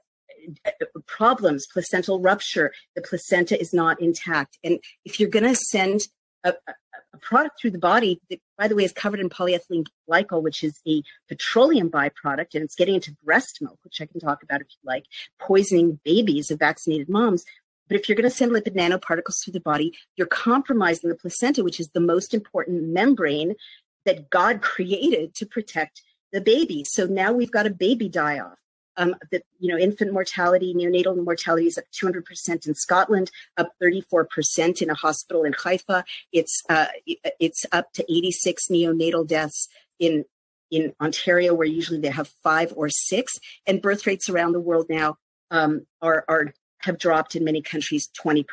problems, 1.07 1.67
placental 1.73 2.21
rupture. 2.21 2.73
The 2.95 3.03
placenta 3.03 3.61
is 3.61 3.73
not 3.73 4.01
intact. 4.01 4.59
And 4.65 4.79
if 5.05 5.21
you're 5.21 5.29
going 5.29 5.45
to 5.45 5.55
send 5.55 6.01
a, 6.45 6.55
a, 6.67 6.75
product 7.21 7.61
through 7.61 7.73
the 7.73 7.79
body 7.79 8.19
that, 8.31 8.41
by 8.57 8.67
the 8.67 8.75
way, 8.75 8.85
is 8.85 8.93
covered 8.93 9.21
in 9.21 9.29
polyethylene 9.29 9.85
glycol, 10.09 10.43
which 10.43 10.65
is 10.65 10.81
a 10.89 11.03
petroleum 11.29 11.91
byproduct, 11.91 12.55
and 12.55 12.65
it's 12.65 12.75
getting 12.75 12.95
into 12.95 13.15
breast 13.23 13.59
milk, 13.61 13.79
which 13.83 14.01
I 14.01 14.07
can 14.07 14.21
talk 14.21 14.43
about 14.43 14.63
if 14.63 14.69
you 14.71 14.79
like, 14.89 15.05
poisoning 15.39 16.01
babies 16.05 16.51
of 16.51 16.59
vaccinated 16.59 17.09
moms. 17.09 17.45
But 17.91 17.99
if 17.99 18.09
you're 18.09 18.15
going 18.15 18.31
to 18.31 18.35
send 18.35 18.53
lipid 18.53 18.77
nanoparticles 18.77 19.43
through 19.43 19.55
the 19.55 19.61
body, 19.61 19.93
you're 20.17 20.29
compromising 20.29 21.11
the 21.11 21.17
placenta, 21.17 21.65
which 21.65 21.81
is 21.81 21.89
the 21.89 22.01
most 22.01 22.33
important 22.33 22.85
membrane 22.85 23.57
that 24.07 24.31
God 24.31 24.63
created 24.63 25.35
to 25.35 25.45
protect 25.45 26.01
the 26.33 26.41
baby. 26.41 26.85
So 26.85 27.07
now 27.07 27.33
we've 27.33 27.51
got 27.51 27.67
a 27.67 27.71
baby 27.71 28.09
die 28.09 28.39
off. 28.39 28.57
Um, 28.97 29.15
that 29.33 29.45
you 29.59 29.73
know, 29.73 29.79
infant 29.79 30.13
mortality, 30.13 30.75
neonatal 30.75 31.17
mortality 31.25 31.67
is 31.67 31.79
up 31.79 31.85
200% 31.93 32.67
in 32.67 32.75
Scotland, 32.75 33.31
up 33.57 33.73
34% 33.83 34.83
in 34.83 34.91
a 34.91 34.95
hospital 34.95 35.45
in 35.45 35.55
Haifa. 35.55 36.05
It's 36.33 36.63
uh, 36.69 36.87
it's 37.07 37.65
up 37.73 37.93
to 37.95 38.05
86 38.13 38.67
neonatal 38.69 39.27
deaths 39.27 39.69
in 39.99 40.25
in 40.71 40.93
Ontario, 41.01 41.55
where 41.55 41.67
usually 41.67 42.01
they 42.01 42.11
have 42.11 42.29
five 42.43 42.75
or 42.77 42.91
six, 42.91 43.39
and 43.67 43.81
birth 43.81 44.07
rates 44.07 44.29
around 44.29 44.53
the 44.53 44.61
world 44.61 44.87
now 44.91 45.17
um, 45.51 45.87
are 46.03 46.25
are 46.29 46.53
have 46.81 46.99
dropped 46.99 47.35
in 47.35 47.45
many 47.45 47.63
countries 47.63 48.09
20%. 48.23 48.45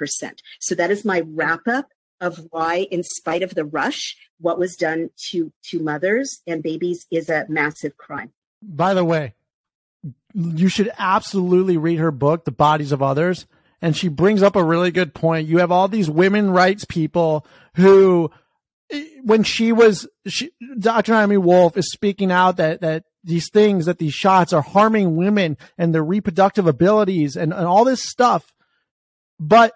So 0.60 0.76
that 0.76 0.92
is 0.92 1.06
my 1.06 1.22
wrap 1.26 1.68
up 1.68 1.90
of 2.20 2.48
why, 2.50 2.88
in 2.92 3.04
spite 3.04 3.44
of 3.44 3.56
the 3.56 3.66
rush, 3.66 4.16
what 4.40 4.58
was 4.58 4.76
done 4.76 5.10
to, 5.30 5.52
to 5.70 5.80
mothers 5.80 6.42
and 6.48 6.63
babies 6.63 7.06
is 7.12 7.30
a 7.30 7.46
massive 7.48 7.98
crime. 7.98 8.32
By 8.62 8.94
the 8.94 9.06
way, 9.06 9.36
you 10.34 10.68
should 10.68 10.92
absolutely 10.98 11.78
read 11.78 12.00
her 12.00 12.12
book, 12.12 12.46
The 12.46 12.52
Bodies 12.52 12.92
of 12.92 13.02
Others. 13.02 13.46
And 13.82 13.96
she 13.96 14.08
brings 14.08 14.42
up 14.42 14.56
a 14.56 14.63
really 14.63 14.92
good 14.92 15.13
point. 15.13 15.48
You 15.48 15.60
have 15.60 15.72
all 15.72 15.88
these 15.88 16.10
women 16.10 16.50
rights 16.50 16.84
people 16.86 17.46
who, 17.76 18.32
eh, 18.92 19.06
when 19.24 19.44
she 19.44 19.72
was, 19.72 20.08
she, 20.26 20.52
Dr. 20.80 21.12
Naomi 21.12 21.38
Wolf 21.38 21.78
is 21.78 21.92
speaking 21.92 22.32
out 22.32 22.58
that, 22.58 22.82
that 22.82 23.04
these 23.28 23.50
things 23.50 23.86
that 23.86 24.00
these 24.00 24.13
shots 24.13 24.54
are 24.54 24.62
harming 24.62 25.16
women 25.16 25.58
and 25.78 25.94
their 25.94 26.04
reproductive 26.04 26.66
abilities 26.66 27.36
and, 27.36 27.54
and 27.54 27.66
all 27.66 27.84
this 27.84 28.02
stuff. 28.02 28.54
But 29.40 29.74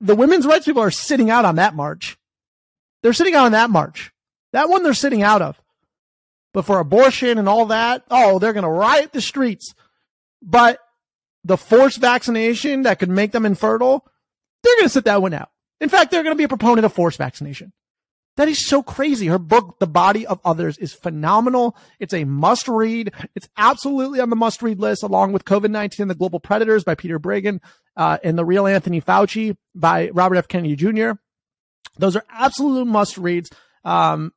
the 0.00 0.14
women's 0.14 0.46
rights 0.46 0.66
people 0.66 0.82
are 0.82 0.90
sitting 0.90 1.30
out 1.30 1.44
on 1.44 1.56
that 1.56 1.74
march. 1.74 2.16
They're 3.02 3.12
sitting 3.12 3.34
out 3.34 3.46
on 3.46 3.52
that 3.52 3.70
march. 3.70 4.12
That 4.52 4.68
one 4.68 4.82
they're 4.82 4.94
sitting 4.94 5.22
out 5.22 5.42
of. 5.42 5.60
But 6.54 6.64
for 6.64 6.78
abortion 6.78 7.38
and 7.38 7.48
all 7.48 7.66
that, 7.66 8.04
oh, 8.10 8.38
they're 8.38 8.52
going 8.52 8.64
to 8.64 8.70
riot 8.70 9.12
the 9.12 9.20
streets. 9.20 9.74
But 10.42 10.78
the 11.44 11.56
forced 11.56 11.98
vaccination 11.98 12.82
that 12.82 12.98
could 12.98 13.10
make 13.10 13.32
them 13.32 13.46
infertile, 13.46 14.06
they're 14.62 14.76
going 14.76 14.86
to 14.86 14.90
sit 14.90 15.04
that 15.04 15.22
one 15.22 15.34
out. 15.34 15.50
In 15.80 15.88
fact, 15.88 16.10
they're 16.10 16.22
going 16.22 16.34
to 16.34 16.38
be 16.38 16.44
a 16.44 16.48
proponent 16.48 16.84
of 16.84 16.92
forced 16.92 17.18
vaccination. 17.18 17.72
That 18.38 18.48
is 18.48 18.64
so 18.64 18.84
crazy. 18.84 19.26
Her 19.26 19.38
book, 19.38 19.80
The 19.80 19.86
Body 19.88 20.24
of 20.24 20.40
Others, 20.44 20.78
is 20.78 20.92
phenomenal. 20.92 21.76
It's 21.98 22.14
a 22.14 22.22
must 22.22 22.68
read. 22.68 23.12
It's 23.34 23.48
absolutely 23.56 24.20
on 24.20 24.30
the 24.30 24.36
must 24.36 24.62
read 24.62 24.78
list, 24.78 25.02
along 25.02 25.32
with 25.32 25.44
COVID 25.44 25.72
19 25.72 26.04
and 26.04 26.10
the 26.10 26.14
Global 26.14 26.38
Predators 26.38 26.84
by 26.84 26.94
Peter 26.94 27.18
Breggin 27.18 27.58
uh, 27.96 28.18
and 28.22 28.38
The 28.38 28.44
Real 28.44 28.68
Anthony 28.68 29.00
Fauci 29.00 29.56
by 29.74 30.10
Robert 30.10 30.36
F. 30.36 30.46
Kennedy 30.46 30.76
Jr. 30.76 31.18
Those 31.96 32.14
are 32.14 32.22
absolute 32.30 32.84
must 32.84 33.18
reads. 33.18 33.50
Um, 33.84 34.32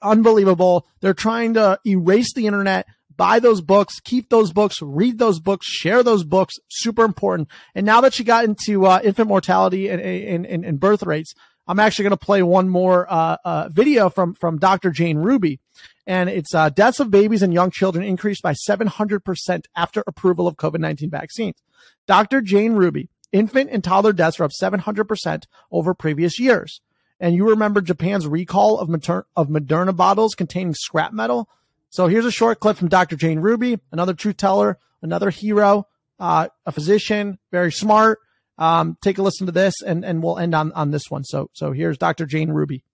unbelievable. 0.00 0.86
They're 1.00 1.12
trying 1.12 1.54
to 1.54 1.80
erase 1.84 2.32
the 2.32 2.46
internet. 2.46 2.86
Buy 3.16 3.40
those 3.40 3.60
books, 3.60 3.98
keep 3.98 4.30
those 4.30 4.52
books, 4.52 4.80
read 4.80 5.18
those 5.18 5.40
books, 5.40 5.66
share 5.66 6.04
those 6.04 6.22
books. 6.22 6.54
Super 6.68 7.04
important. 7.04 7.48
And 7.74 7.84
now 7.84 8.02
that 8.02 8.14
she 8.14 8.22
got 8.22 8.44
into 8.44 8.86
uh, 8.86 9.00
infant 9.02 9.26
mortality 9.26 9.88
and, 9.88 10.00
and, 10.00 10.64
and 10.64 10.78
birth 10.78 11.02
rates, 11.02 11.34
I'm 11.70 11.78
actually 11.78 12.02
going 12.02 12.18
to 12.18 12.26
play 12.26 12.42
one 12.42 12.68
more 12.68 13.06
uh, 13.08 13.36
uh, 13.44 13.68
video 13.68 14.10
from 14.10 14.34
from 14.34 14.58
Dr. 14.58 14.90
Jane 14.90 15.18
Ruby, 15.18 15.60
and 16.04 16.28
it's 16.28 16.52
uh, 16.52 16.68
deaths 16.70 16.98
of 16.98 17.12
babies 17.12 17.42
and 17.42 17.54
young 17.54 17.70
children 17.70 18.04
increased 18.04 18.42
by 18.42 18.54
700 18.54 19.24
percent 19.24 19.68
after 19.76 20.02
approval 20.04 20.48
of 20.48 20.56
COVID-19 20.56 21.12
vaccines. 21.12 21.62
Dr. 22.08 22.40
Jane 22.40 22.72
Ruby, 22.72 23.08
infant 23.30 23.70
and 23.70 23.84
toddler 23.84 24.12
deaths 24.12 24.40
are 24.40 24.44
up 24.44 24.50
700 24.50 25.04
percent 25.04 25.46
over 25.70 25.94
previous 25.94 26.40
years. 26.40 26.80
And 27.20 27.36
you 27.36 27.48
remember 27.48 27.80
Japan's 27.80 28.26
recall 28.26 28.80
of, 28.80 28.88
mater- 28.88 29.26
of 29.36 29.48
Moderna 29.48 29.94
bottles 29.94 30.34
containing 30.34 30.74
scrap 30.74 31.12
metal. 31.12 31.48
So 31.90 32.08
here's 32.08 32.24
a 32.24 32.32
short 32.32 32.58
clip 32.58 32.78
from 32.78 32.88
Dr. 32.88 33.14
Jane 33.14 33.38
Ruby, 33.38 33.78
another 33.92 34.14
truth 34.14 34.38
teller, 34.38 34.78
another 35.02 35.30
hero, 35.30 35.86
uh, 36.18 36.48
a 36.66 36.72
physician, 36.72 37.38
very 37.52 37.70
smart 37.70 38.18
um, 38.58 38.96
take 39.02 39.18
a 39.18 39.22
listen 39.22 39.46
to 39.46 39.52
this, 39.52 39.74
and 39.82 40.04
and 40.04 40.22
we'll 40.22 40.38
end 40.38 40.54
on 40.54 40.72
on 40.72 40.90
this 40.90 41.10
one. 41.10 41.24
So 41.24 41.50
so 41.52 41.72
here's 41.72 41.98
Dr. 41.98 42.26
Jane 42.26 42.50
Ruby. 42.50 42.84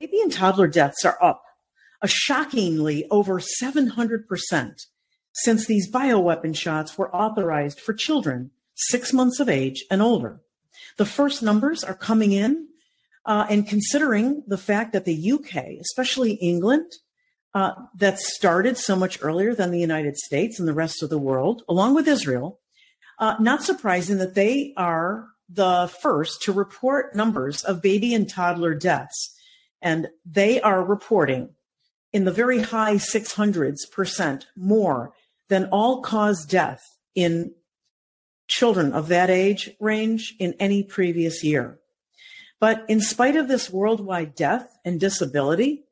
Baby 0.00 0.20
and 0.20 0.32
toddler 0.32 0.68
deaths 0.68 1.04
are 1.04 1.18
up 1.22 1.44
a 2.04 2.06
shockingly 2.06 3.06
over 3.10 3.40
700% 3.40 4.86
since 5.32 5.66
these 5.66 5.90
bioweapon 5.90 6.54
shots 6.54 6.98
were 6.98 7.14
authorized 7.16 7.80
for 7.80 7.94
children 7.94 8.50
six 8.74 9.12
months 9.14 9.40
of 9.40 9.48
age 9.48 9.84
and 9.90 10.02
older. 10.02 10.42
The 10.98 11.06
first 11.06 11.42
numbers 11.42 11.82
are 11.82 11.94
coming 11.94 12.32
in, 12.32 12.68
uh, 13.24 13.46
and 13.48 13.66
considering 13.66 14.42
the 14.46 14.58
fact 14.58 14.92
that 14.92 15.06
the 15.06 15.32
UK, 15.32 15.80
especially 15.80 16.32
England, 16.34 16.92
uh, 17.54 17.72
that 17.96 18.18
started 18.18 18.76
so 18.76 18.94
much 18.94 19.18
earlier 19.22 19.54
than 19.54 19.70
the 19.70 19.80
United 19.80 20.18
States 20.18 20.58
and 20.58 20.68
the 20.68 20.74
rest 20.74 21.02
of 21.02 21.08
the 21.08 21.18
world, 21.18 21.62
along 21.70 21.94
with 21.94 22.06
Israel, 22.06 22.60
uh, 23.18 23.36
not 23.40 23.62
surprising 23.62 24.18
that 24.18 24.34
they 24.34 24.72
are 24.76 25.26
the 25.48 25.90
first 26.00 26.42
to 26.42 26.52
report 26.52 27.14
numbers 27.14 27.62
of 27.64 27.82
baby 27.82 28.14
and 28.14 28.28
toddler 28.28 28.74
deaths. 28.74 29.34
And 29.82 30.08
they 30.24 30.60
are 30.60 30.82
reporting 30.82 31.50
in 32.12 32.24
the 32.24 32.32
very 32.32 32.60
high 32.60 32.94
600s 32.94 33.90
percent 33.92 34.46
more 34.56 35.12
than 35.48 35.66
all 35.66 36.00
cause 36.00 36.46
death 36.46 36.82
in 37.14 37.52
children 38.48 38.92
of 38.92 39.08
that 39.08 39.30
age 39.30 39.70
range 39.80 40.34
in 40.38 40.54
any 40.58 40.82
previous 40.82 41.44
year. 41.44 41.78
But 42.60 42.84
in 42.88 43.00
spite 43.00 43.36
of 43.36 43.48
this 43.48 43.70
worldwide 43.70 44.34
death 44.34 44.78
and 44.84 44.98
disability, 44.98 45.84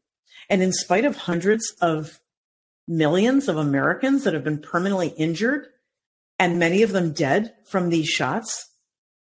and 0.48 0.62
in 0.62 0.72
spite 0.72 1.04
of 1.04 1.16
hundreds 1.16 1.74
of 1.80 2.20
millions 2.88 3.48
of 3.48 3.56
Americans 3.56 4.24
that 4.24 4.34
have 4.34 4.44
been 4.44 4.60
permanently 4.60 5.08
injured 5.08 5.66
and 6.42 6.58
many 6.58 6.82
of 6.82 6.90
them 6.90 7.12
dead 7.12 7.54
from 7.64 7.88
these 7.88 8.08
shots, 8.08 8.68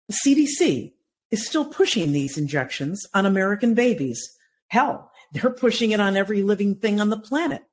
the 0.09 0.17
CDC 0.25 0.95
is 1.31 1.47
still 1.47 1.67
pushing 1.67 2.13
these 2.13 2.39
injections 2.39 3.07
on 3.13 3.27
American 3.27 3.75
babies. 3.75 4.35
Hell, 4.69 5.11
they're 5.33 5.51
pushing 5.51 5.91
it 5.91 6.01
on 6.01 6.17
every 6.17 6.43
living 6.43 6.75
thing 6.75 7.03
on 7.03 7.11
the 7.11 7.19
planet. 7.19 7.65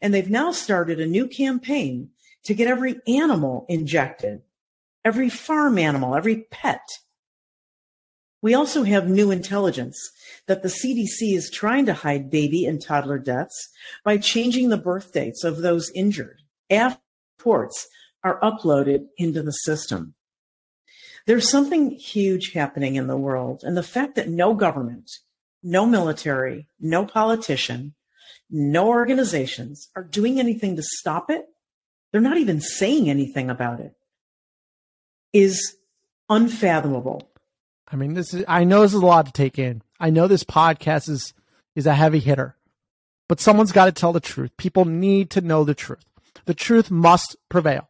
And 0.00 0.14
they've 0.14 0.30
now 0.30 0.52
started 0.52 1.00
a 1.00 1.06
new 1.06 1.26
campaign 1.26 2.10
to 2.44 2.54
get 2.54 2.68
every 2.68 3.00
animal 3.08 3.66
injected, 3.68 4.42
every 5.04 5.30
farm 5.30 5.78
animal, 5.78 6.14
every 6.14 6.46
pet. 6.52 6.86
We 8.40 8.54
also 8.54 8.84
have 8.84 9.08
new 9.08 9.32
intelligence 9.32 9.98
that 10.46 10.62
the 10.62 10.68
CDC 10.68 11.34
is 11.34 11.50
trying 11.50 11.86
to 11.86 11.92
hide 11.92 12.30
baby 12.30 12.64
and 12.64 12.80
toddler 12.80 13.18
deaths 13.18 13.68
by 14.04 14.18
changing 14.18 14.68
the 14.68 14.76
birth 14.76 15.12
dates 15.12 15.42
of 15.42 15.56
those 15.56 15.90
injured 15.92 16.42
after 16.70 17.00
reports 17.36 17.88
are 18.26 18.40
uploaded 18.40 19.06
into 19.16 19.40
the 19.40 19.52
system. 19.52 20.14
There's 21.26 21.48
something 21.48 21.92
huge 21.92 22.52
happening 22.52 22.96
in 22.96 23.06
the 23.06 23.16
world, 23.16 23.62
and 23.62 23.76
the 23.76 23.82
fact 23.82 24.16
that 24.16 24.28
no 24.28 24.54
government, 24.54 25.10
no 25.62 25.86
military, 25.86 26.68
no 26.80 27.06
politician, 27.06 27.94
no 28.50 28.88
organizations 28.88 29.88
are 29.94 30.02
doing 30.02 30.40
anything 30.40 30.76
to 30.76 30.82
stop 30.82 31.30
it, 31.30 31.46
they're 32.10 32.20
not 32.20 32.38
even 32.38 32.60
saying 32.60 33.08
anything 33.08 33.48
about 33.48 33.80
it, 33.80 33.94
is 35.32 35.76
unfathomable. 36.28 37.30
I 37.90 37.96
mean, 37.96 38.14
this 38.14 38.34
is, 38.34 38.44
I 38.48 38.64
know 38.64 38.82
this 38.82 38.94
is 38.94 39.02
a 39.02 39.06
lot 39.06 39.26
to 39.26 39.32
take 39.32 39.58
in. 39.58 39.82
I 40.00 40.10
know 40.10 40.26
this 40.26 40.44
podcast 40.44 41.08
is, 41.08 41.32
is 41.76 41.86
a 41.86 41.94
heavy 41.94 42.20
hitter, 42.20 42.56
but 43.28 43.40
someone's 43.40 43.72
got 43.72 43.86
to 43.86 43.92
tell 43.92 44.12
the 44.12 44.20
truth. 44.20 44.50
People 44.56 44.84
need 44.84 45.30
to 45.30 45.40
know 45.40 45.62
the 45.62 45.74
truth. 45.74 46.04
The 46.44 46.54
truth 46.54 46.90
must 46.90 47.36
prevail. 47.48 47.88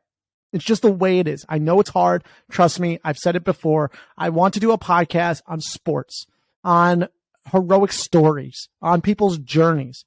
It's 0.53 0.65
just 0.65 0.83
the 0.83 0.93
way 0.93 1.19
it 1.19 1.29
is. 1.29 1.45
I 1.49 1.59
know 1.59 1.81
it's 1.81 1.91
hard. 1.91 2.25
Trust 2.51 2.81
me. 2.81 2.99
I've 3.05 3.19
said 3.19 3.37
it 3.37 3.45
before. 3.45 3.91
I 4.17 4.29
want 4.31 4.55
to 4.55 4.61
do 4.61 4.73
a 4.73 4.79
podcast 4.79 5.43
on 5.47 5.61
sports, 5.61 6.27
on 6.65 7.09
heroic 7.53 7.93
stories, 7.93 8.69
on 8.81 9.01
people's 9.01 9.39
journeys. 9.39 10.05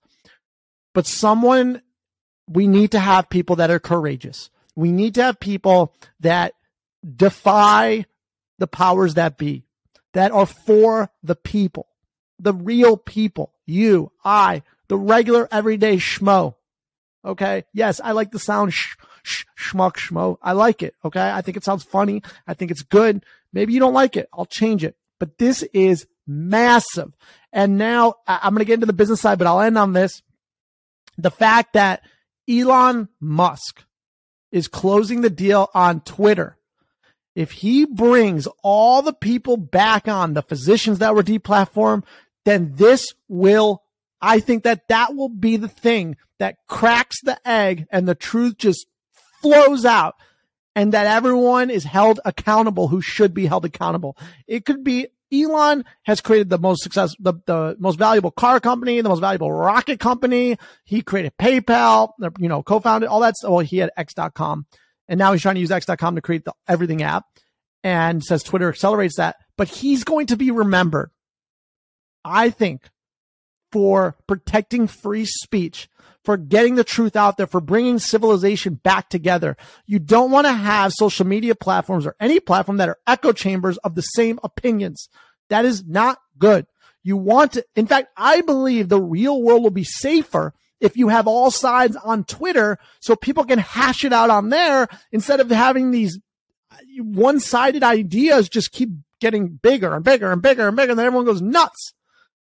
But 0.93 1.05
someone, 1.05 1.81
we 2.47 2.67
need 2.67 2.91
to 2.91 2.99
have 2.99 3.29
people 3.29 3.57
that 3.57 3.69
are 3.69 3.79
courageous. 3.79 4.49
We 4.75 4.91
need 4.91 5.15
to 5.15 5.23
have 5.23 5.39
people 5.39 5.93
that 6.19 6.53
defy 7.15 8.05
the 8.57 8.67
powers 8.67 9.13
that 9.15 9.37
be, 9.37 9.65
that 10.13 10.31
are 10.31 10.45
for 10.45 11.09
the 11.21 11.35
people, 11.35 11.87
the 12.39 12.53
real 12.53 12.97
people, 12.97 13.53
you, 13.65 14.11
I, 14.23 14.63
the 14.87 14.97
regular 14.97 15.47
everyday 15.51 15.97
schmo. 15.97 16.55
Okay. 17.23 17.65
Yes, 17.73 18.01
I 18.03 18.13
like 18.13 18.31
the 18.31 18.39
sound 18.39 18.73
sh, 18.73 18.95
schmuck 19.25 19.95
schmo. 19.95 20.37
I 20.41 20.53
like 20.53 20.83
it. 20.83 20.95
Okay. 21.03 21.31
I 21.31 21.41
think 21.41 21.57
it 21.57 21.63
sounds 21.63 21.83
funny. 21.83 22.21
I 22.47 22.53
think 22.53 22.71
it's 22.71 22.83
good. 22.83 23.23
Maybe 23.53 23.73
you 23.73 23.79
don't 23.79 23.93
like 23.93 24.15
it. 24.17 24.29
I'll 24.33 24.45
change 24.45 24.83
it. 24.83 24.95
But 25.19 25.37
this 25.37 25.63
is 25.73 26.07
massive. 26.25 27.13
And 27.51 27.77
now 27.77 28.15
I'm 28.27 28.53
going 28.53 28.59
to 28.59 28.65
get 28.65 28.75
into 28.75 28.85
the 28.85 28.93
business 28.93 29.21
side, 29.21 29.37
but 29.37 29.47
I'll 29.47 29.61
end 29.61 29.77
on 29.77 29.93
this. 29.93 30.21
The 31.17 31.31
fact 31.31 31.73
that 31.73 32.01
Elon 32.47 33.09
Musk 33.19 33.83
is 34.51 34.67
closing 34.67 35.21
the 35.21 35.29
deal 35.29 35.69
on 35.73 36.01
Twitter. 36.01 36.57
If 37.35 37.51
he 37.51 37.85
brings 37.85 38.47
all 38.63 39.01
the 39.01 39.13
people 39.13 39.57
back 39.57 40.07
on, 40.07 40.33
the 40.33 40.41
physicians 40.41 40.99
that 40.99 41.15
were 41.15 41.23
deplatformed, 41.23 42.03
then 42.45 42.73
this 42.75 43.13
will, 43.27 43.83
I 44.21 44.39
think 44.39 44.63
that 44.63 44.87
that 44.89 45.15
will 45.15 45.29
be 45.29 45.57
the 45.57 45.67
thing 45.67 46.17
that 46.39 46.57
cracks 46.67 47.21
the 47.21 47.39
egg 47.47 47.87
and 47.91 48.07
the 48.07 48.15
truth 48.15 48.57
just 48.57 48.87
flows 49.41 49.85
out 49.85 50.15
and 50.75 50.93
that 50.93 51.07
everyone 51.07 51.69
is 51.69 51.83
held 51.83 52.19
accountable 52.25 52.87
who 52.87 53.01
should 53.01 53.33
be 53.33 53.45
held 53.45 53.65
accountable. 53.65 54.17
It 54.47 54.65
could 54.65 54.83
be 54.83 55.07
Elon 55.31 55.85
has 56.03 56.21
created 56.21 56.49
the 56.49 56.57
most 56.57 56.81
success, 56.81 57.13
the, 57.19 57.33
the 57.45 57.75
most 57.79 57.99
valuable 57.99 58.31
car 58.31 58.59
company, 58.59 58.99
the 59.01 59.09
most 59.09 59.19
valuable 59.19 59.51
rocket 59.51 59.99
company. 59.99 60.57
He 60.85 61.01
created 61.01 61.33
PayPal, 61.39 62.13
you 62.39 62.49
know, 62.49 62.63
co-founded 62.63 63.09
all 63.09 63.19
that 63.19 63.35
stuff. 63.35 63.51
Well, 63.51 63.59
he 63.59 63.77
had 63.77 63.91
X.com 63.95 64.65
and 65.07 65.17
now 65.17 65.31
he's 65.31 65.41
trying 65.41 65.55
to 65.55 65.61
use 65.61 65.71
X.com 65.71 66.15
to 66.15 66.21
create 66.21 66.45
the 66.45 66.53
everything 66.67 67.03
app 67.03 67.25
and 67.83 68.23
says 68.23 68.43
Twitter 68.43 68.69
accelerates 68.69 69.17
that, 69.17 69.37
but 69.57 69.67
he's 69.67 70.03
going 70.03 70.27
to 70.27 70.37
be 70.37 70.51
remembered. 70.51 71.11
I 72.25 72.49
think 72.49 72.89
for 73.71 74.15
protecting 74.27 74.87
free 74.87 75.25
speech, 75.25 75.89
for 76.23 76.37
getting 76.37 76.75
the 76.75 76.83
truth 76.83 77.15
out 77.15 77.37
there, 77.37 77.47
for 77.47 77.61
bringing 77.61 77.99
civilization 77.99 78.75
back 78.75 79.09
together. 79.09 79.55
You 79.85 79.99
don't 79.99 80.31
want 80.31 80.47
to 80.47 80.53
have 80.53 80.91
social 80.93 81.25
media 81.25 81.55
platforms 81.55 82.05
or 82.05 82.15
any 82.19 82.39
platform 82.39 82.77
that 82.77 82.89
are 82.89 82.99
echo 83.07 83.31
chambers 83.31 83.77
of 83.77 83.95
the 83.95 84.01
same 84.01 84.39
opinions. 84.43 85.09
That 85.49 85.65
is 85.65 85.85
not 85.85 86.19
good. 86.37 86.67
You 87.03 87.17
want 87.17 87.53
to, 87.53 87.65
in 87.75 87.87
fact, 87.87 88.09
I 88.17 88.41
believe 88.41 88.89
the 88.89 89.01
real 89.01 89.41
world 89.41 89.63
will 89.63 89.69
be 89.71 89.85
safer 89.85 90.53
if 90.79 90.95
you 90.95 91.07
have 91.09 91.27
all 91.27 91.51
sides 91.51 91.95
on 91.97 92.23
Twitter 92.23 92.77
so 92.99 93.15
people 93.15 93.43
can 93.43 93.59
hash 93.59 94.03
it 94.03 94.13
out 94.13 94.29
on 94.29 94.49
there 94.49 94.87
instead 95.11 95.39
of 95.39 95.49
having 95.49 95.91
these 95.91 96.19
one 96.97 97.39
sided 97.39 97.83
ideas 97.83 98.49
just 98.49 98.71
keep 98.71 98.89
getting 99.19 99.47
bigger 99.47 99.93
and 99.93 100.03
bigger 100.03 100.31
and 100.31 100.41
bigger 100.41 100.67
and 100.67 100.77
bigger. 100.77 100.91
And 100.91 100.99
then 100.99 101.05
everyone 101.05 101.25
goes 101.25 101.41
nuts. 101.41 101.93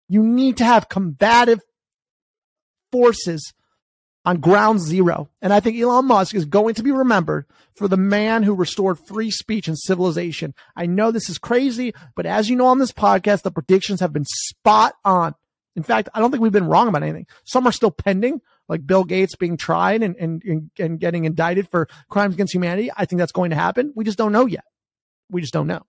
You 0.07 0.23
need 0.23 0.57
to 0.57 0.65
have 0.65 0.89
combative 0.89 1.61
forces 2.91 3.53
on 4.25 4.37
ground 4.37 4.81
zero. 4.81 5.29
And 5.41 5.53
I 5.53 5.59
think 5.59 5.79
Elon 5.79 6.05
Musk 6.05 6.33
is 6.33 6.45
going 6.45 6.75
to 6.75 6.83
be 6.83 6.91
remembered 6.91 7.45
for 7.75 7.87
the 7.87 7.97
man 7.97 8.43
who 8.43 8.55
restored 8.55 8.99
free 8.99 9.29
speech 9.31 9.67
and 9.67 9.77
civilization. 9.77 10.53
I 10.75 10.85
know 10.85 11.11
this 11.11 11.29
is 11.29 11.37
crazy, 11.37 11.93
but 12.15 12.25
as 12.25 12.49
you 12.49 12.55
know 12.55 12.67
on 12.67 12.79
this 12.79 12.91
podcast, 12.91 13.43
the 13.43 13.51
predictions 13.51 13.99
have 13.99 14.13
been 14.13 14.25
spot 14.25 14.95
on. 15.03 15.35
In 15.75 15.83
fact, 15.83 16.09
I 16.13 16.19
don't 16.19 16.31
think 16.31 16.41
we've 16.41 16.51
been 16.51 16.67
wrong 16.67 16.87
about 16.87 17.03
anything. 17.03 17.27
Some 17.43 17.67
are 17.67 17.71
still 17.71 17.91
pending, 17.91 18.41
like 18.69 18.87
Bill 18.87 19.03
Gates 19.03 19.35
being 19.35 19.57
tried 19.57 20.01
and, 20.03 20.15
and, 20.15 20.71
and 20.79 20.99
getting 20.99 21.25
indicted 21.25 21.69
for 21.69 21.87
crimes 22.09 22.33
against 22.33 22.53
humanity. 22.53 22.89
I 22.95 23.05
think 23.05 23.19
that's 23.19 23.33
going 23.33 23.49
to 23.49 23.57
happen. 23.57 23.91
We 23.95 24.05
just 24.05 24.17
don't 24.17 24.31
know 24.31 24.45
yet. 24.45 24.63
We 25.29 25.41
just 25.41 25.53
don't 25.53 25.67
know. 25.67 25.85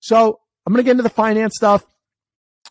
So 0.00 0.40
I'm 0.66 0.72
going 0.72 0.82
to 0.82 0.84
get 0.84 0.92
into 0.92 1.04
the 1.04 1.08
finance 1.08 1.54
stuff 1.56 1.84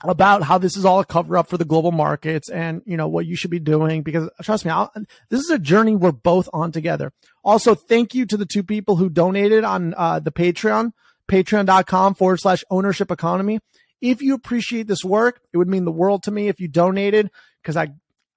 about 0.09 0.43
how 0.43 0.57
this 0.57 0.77
is 0.77 0.85
all 0.85 0.99
a 0.99 1.05
cover 1.05 1.37
up 1.37 1.47
for 1.47 1.57
the 1.57 1.65
global 1.65 1.91
markets 1.91 2.49
and 2.49 2.81
you 2.85 2.97
know 2.97 3.07
what 3.07 3.25
you 3.25 3.35
should 3.35 3.51
be 3.51 3.59
doing 3.59 4.03
because 4.03 4.29
trust 4.41 4.65
me 4.65 4.71
I'll, 4.71 4.91
this 5.29 5.41
is 5.41 5.49
a 5.49 5.59
journey 5.59 5.95
we're 5.95 6.11
both 6.11 6.49
on 6.53 6.71
together. 6.71 7.11
Also 7.43 7.75
thank 7.75 8.15
you 8.15 8.25
to 8.25 8.37
the 8.37 8.45
two 8.45 8.63
people 8.63 8.95
who 8.95 9.09
donated 9.09 9.63
on 9.63 9.93
uh, 9.95 10.19
the 10.19 10.31
patreon 10.31 10.91
patreon.com 11.29 12.15
forward 12.15 12.39
slash 12.39 12.63
ownership 12.69 13.11
economy. 13.11 13.59
If 14.01 14.21
you 14.21 14.33
appreciate 14.33 14.87
this 14.87 15.03
work 15.03 15.41
it 15.53 15.57
would 15.57 15.69
mean 15.69 15.85
the 15.85 15.91
world 15.91 16.23
to 16.23 16.31
me 16.31 16.47
if 16.47 16.59
you 16.59 16.67
donated 16.67 17.29
because 17.61 17.77
I, 17.77 17.89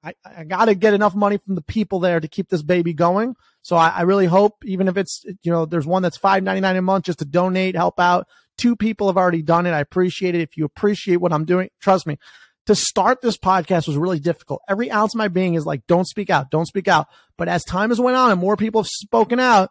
I 0.03 0.15
i 0.25 0.45
gotta 0.45 0.75
get 0.75 0.95
enough 0.95 1.15
money 1.15 1.39
from 1.39 1.55
the 1.55 1.63
people 1.63 2.01
there 2.01 2.21
to 2.21 2.29
keep 2.29 2.49
this 2.49 2.63
baby 2.63 2.93
going. 2.93 3.35
So 3.63 3.77
I, 3.77 3.89
I 3.89 4.03
really 4.03 4.27
hope 4.27 4.57
even 4.65 4.89
if 4.89 4.97
it's 4.97 5.25
you 5.43 5.53
know 5.53 5.67
there's 5.67 5.87
one 5.87 6.03
that's 6.03 6.19
5.99 6.19 6.79
a 6.79 6.83
month 6.83 7.05
just 7.07 7.19
to 7.19 7.25
donate 7.25 7.77
help 7.77 7.99
out 8.01 8.27
Two 8.59 8.77
people 8.77 9.07
have 9.07 9.17
already 9.17 9.41
done 9.41 9.65
it. 9.65 9.71
I 9.71 9.81
appreciate 9.81 10.35
it. 10.35 10.43
If 10.43 10.59
you 10.59 10.67
appreciate 10.67 11.17
what 11.17 11.33
I'm 11.33 11.47
doing, 11.47 11.71
trust 11.81 12.07
me. 12.07 12.19
To 12.67 12.75
start 12.75 13.23
this 13.23 13.39
podcast 13.39 13.87
was 13.87 13.97
really 13.97 14.19
difficult. 14.21 14.61
Every 14.69 14.91
ounce 14.91 15.15
of 15.15 15.19
my 15.19 15.29
being 15.29 15.55
is 15.55 15.65
like, 15.65 15.87
don't 15.87 16.07
speak 16.07 16.29
out, 16.29 16.51
don't 16.51 16.67
speak 16.67 16.87
out. 16.87 17.07
But 17.39 17.49
as 17.49 17.65
time 17.65 17.89
has 17.89 17.99
went 17.99 18.19
on 18.19 18.31
and 18.31 18.39
more 18.39 18.59
people 18.59 18.83
have 18.83 18.91
spoken 18.91 19.41
out, 19.41 19.71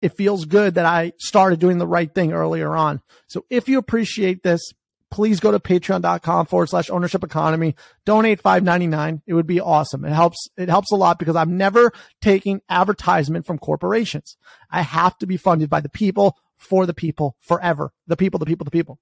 it 0.00 0.16
feels 0.16 0.44
good 0.44 0.74
that 0.74 0.86
I 0.86 1.14
started 1.18 1.58
doing 1.58 1.78
the 1.78 1.86
right 1.86 2.14
thing 2.14 2.32
earlier 2.32 2.76
on. 2.76 3.00
So 3.26 3.44
if 3.50 3.68
you 3.68 3.78
appreciate 3.78 4.44
this, 4.44 4.60
please 5.10 5.40
go 5.40 5.50
to 5.50 5.58
patreon.com 5.58 6.46
forward 6.46 6.68
slash 6.68 6.90
ownership 6.90 7.24
economy. 7.24 7.74
Donate 8.06 8.40
five 8.40 8.62
ninety 8.62 8.86
nine. 8.86 9.22
It 9.26 9.34
would 9.34 9.46
be 9.46 9.60
awesome. 9.60 10.04
It 10.04 10.12
helps, 10.12 10.48
it 10.56 10.68
helps 10.68 10.92
a 10.92 10.96
lot 10.96 11.18
because 11.18 11.36
I'm 11.36 11.56
never 11.56 11.92
taking 12.20 12.60
advertisement 12.68 13.46
from 13.46 13.58
corporations. 13.58 14.36
I 14.70 14.82
have 14.82 15.18
to 15.18 15.26
be 15.26 15.36
funded 15.36 15.68
by 15.68 15.80
the 15.80 15.88
people 15.88 16.36
for 16.62 16.86
the 16.86 16.94
people 16.94 17.36
forever. 17.40 17.92
The 18.06 18.16
people, 18.16 18.38
the 18.38 18.46
people, 18.46 18.64
the 18.64 18.70
people. 18.70 18.98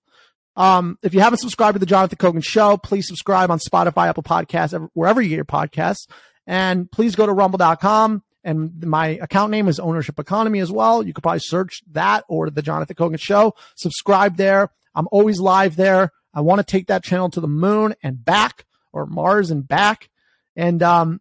Um, 0.56 0.98
if 1.02 1.14
you 1.14 1.20
haven't 1.20 1.38
subscribed 1.38 1.74
to 1.76 1.78
the 1.78 1.86
Jonathan 1.86 2.18
Kogan 2.18 2.44
Show, 2.44 2.76
please 2.76 3.06
subscribe 3.06 3.50
on 3.50 3.58
Spotify, 3.58 4.08
Apple 4.08 4.22
Podcasts, 4.22 4.88
wherever 4.94 5.20
you 5.20 5.28
get 5.28 5.36
your 5.36 5.44
podcasts. 5.44 6.08
And 6.46 6.90
please 6.90 7.14
go 7.14 7.26
to 7.26 7.32
rumble.com. 7.32 8.22
And 8.42 8.84
my 8.84 9.08
account 9.08 9.50
name 9.50 9.68
is 9.68 9.78
Ownership 9.78 10.18
Economy 10.18 10.60
as 10.60 10.72
well. 10.72 11.06
You 11.06 11.12
could 11.12 11.22
probably 11.22 11.40
search 11.40 11.82
that 11.92 12.24
or 12.28 12.50
the 12.50 12.62
Jonathan 12.62 12.96
Kogan 12.96 13.20
Show. 13.20 13.54
Subscribe 13.76 14.36
there. 14.36 14.70
I'm 14.94 15.08
always 15.12 15.38
live 15.38 15.76
there. 15.76 16.10
I 16.32 16.40
want 16.40 16.58
to 16.58 16.64
take 16.64 16.86
that 16.86 17.04
channel 17.04 17.28
to 17.30 17.40
the 17.40 17.48
moon 17.48 17.94
and 18.02 18.24
back 18.24 18.64
or 18.92 19.06
Mars 19.06 19.50
and 19.50 19.66
back. 19.66 20.08
And 20.56 20.82
um, 20.82 21.20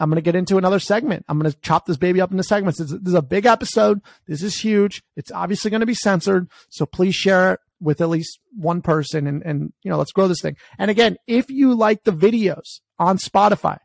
I'm 0.00 0.10
going 0.10 0.16
to 0.16 0.22
get 0.22 0.36
into 0.36 0.58
another 0.58 0.78
segment. 0.78 1.24
I'm 1.28 1.38
going 1.38 1.50
to 1.50 1.58
chop 1.60 1.86
this 1.86 1.96
baby 1.96 2.20
up 2.20 2.30
into 2.30 2.44
segments. 2.44 2.78
This, 2.78 2.92
is 2.92 3.14
a 3.14 3.22
big 3.22 3.46
episode. 3.46 4.00
This 4.26 4.42
is 4.42 4.60
huge. 4.60 5.02
It's 5.16 5.32
obviously 5.32 5.70
going 5.70 5.80
to 5.80 5.86
be 5.86 5.94
censored. 5.94 6.48
So 6.68 6.86
please 6.86 7.14
share 7.14 7.54
it 7.54 7.60
with 7.80 8.00
at 8.00 8.08
least 8.08 8.38
one 8.56 8.82
person 8.82 9.26
and, 9.26 9.42
and, 9.42 9.72
you 9.82 9.90
know, 9.90 9.98
let's 9.98 10.12
grow 10.12 10.28
this 10.28 10.40
thing. 10.40 10.56
And 10.78 10.90
again, 10.90 11.16
if 11.26 11.50
you 11.50 11.74
like 11.74 12.04
the 12.04 12.12
videos 12.12 12.80
on 12.98 13.18
Spotify, 13.18 13.78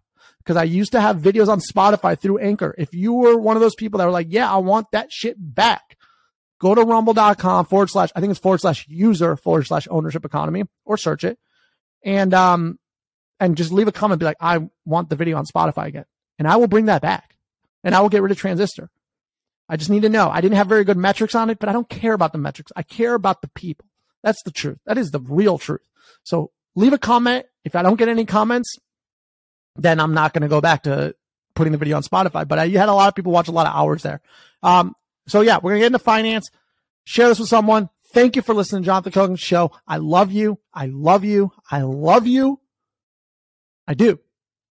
because 0.44 0.58
I 0.58 0.64
used 0.64 0.92
to 0.92 1.02
have 1.02 1.18
videos 1.18 1.48
on 1.48 1.60
Spotify 1.60 2.20
through 2.20 2.40
Anchor. 2.40 2.76
If 2.78 2.94
you 2.94 3.14
were 3.14 3.38
one 3.38 3.56
of 3.56 3.62
those 3.62 3.76
people 3.76 4.00
that 4.00 4.06
were 4.06 4.12
like, 4.12 4.28
yeah, 4.30 4.52
I 4.52 4.58
want 4.58 4.88
that 4.92 5.12
shit 5.12 5.36
back, 5.40 5.98
go 6.60 6.76
to 6.76 6.82
rumble.com 6.82 7.66
forward 7.66 7.90
slash, 7.90 8.10
I 8.16 8.20
think 8.20 8.32
it's 8.32 8.40
forward 8.40 8.60
slash 8.60 8.86
user 8.90 9.38
forward 9.38 9.66
slash 9.68 9.88
ownership 9.90 10.26
economy 10.26 10.64
or 10.86 10.98
search 10.98 11.24
it. 11.24 11.40
And, 12.04 12.34
um, 12.34 12.78
and 13.40 13.58
just 13.58 13.72
leave 13.72 13.88
a 13.88 13.92
comment, 13.92 14.20
be 14.20 14.26
like, 14.26 14.38
I 14.40 14.68
want 14.86 15.10
the 15.10 15.16
video 15.16 15.38
on 15.38 15.46
Spotify 15.46 15.88
again. 15.88 16.06
And 16.40 16.48
I 16.48 16.56
will 16.56 16.68
bring 16.68 16.86
that 16.86 17.02
back 17.02 17.36
and 17.84 17.94
I 17.94 18.02
will 18.02 18.10
get 18.10 18.22
rid 18.22 18.32
of 18.32 18.38
Transistor. 18.38 18.90
I 19.70 19.78
just 19.78 19.90
need 19.90 20.02
to 20.02 20.10
know. 20.10 20.30
I 20.30 20.42
didn't 20.42 20.58
have 20.58 20.68
very 20.68 20.84
good 20.84 20.98
metrics 20.98 21.36
on 21.36 21.50
it, 21.50 21.60
but 21.60 21.70
I 21.70 21.74
don't 21.74 21.90
care 21.90 22.14
about 22.14 22.32
the 22.32 22.38
metrics. 22.38 22.72
I 22.76 22.84
care 22.84 23.14
about 23.14 23.42
the 23.42 23.48
people. 23.50 23.86
That's 24.22 24.42
the 24.44 24.52
truth. 24.52 24.80
That 24.86 24.98
is 24.98 25.12
the 25.12 25.20
real 25.20 25.58
truth. 25.58 25.82
So 26.24 26.52
leave 26.76 26.94
a 26.94 26.98
comment. 26.98 27.46
If 27.64 27.76
I 27.76 27.82
don't 27.82 27.98
get 27.98 28.10
any 28.10 28.26
comments, 28.26 28.78
then 29.76 30.00
I'm 30.00 30.14
not 30.14 30.34
going 30.34 30.42
to 30.42 30.48
go 30.48 30.62
back 30.62 30.84
to 30.84 31.16
putting 31.56 31.72
the 31.72 31.78
video 31.78 31.98
on 31.98 32.04
Spotify. 32.04 32.48
But 32.48 32.60
I, 32.60 32.64
you 32.66 32.78
had 32.78 32.90
a 32.90 32.94
lot 32.94 33.08
of 33.08 33.16
people 33.16 33.32
watch 33.32 33.48
a 33.48 33.52
lot 33.52 33.68
of 33.68 33.74
hours 33.74 34.04
there. 34.04 34.22
Um, 34.62 34.96
so 35.28 35.42
yeah, 35.42 35.58
we're 35.58 35.72
going 35.72 35.82
to 35.82 35.84
get 35.84 35.88
into 35.88 36.00
finance. 36.00 36.50
Share 37.06 37.28
this 37.28 37.40
with 37.40 37.50
someone. 37.50 37.90
Thank 38.14 38.36
you 38.36 38.42
for 38.42 38.54
listening 38.54 38.84
to 38.84 38.86
Jonathan 38.86 39.12
Kogan 39.12 39.40
show. 39.40 39.72
I 39.88 39.98
love 39.98 40.32
you. 40.32 40.60
I 40.74 40.86
love 40.88 41.24
you. 41.24 41.52
I 41.72 41.82
love 41.82 42.28
you. 42.28 42.60
I 43.88 43.94
do. 43.94 44.20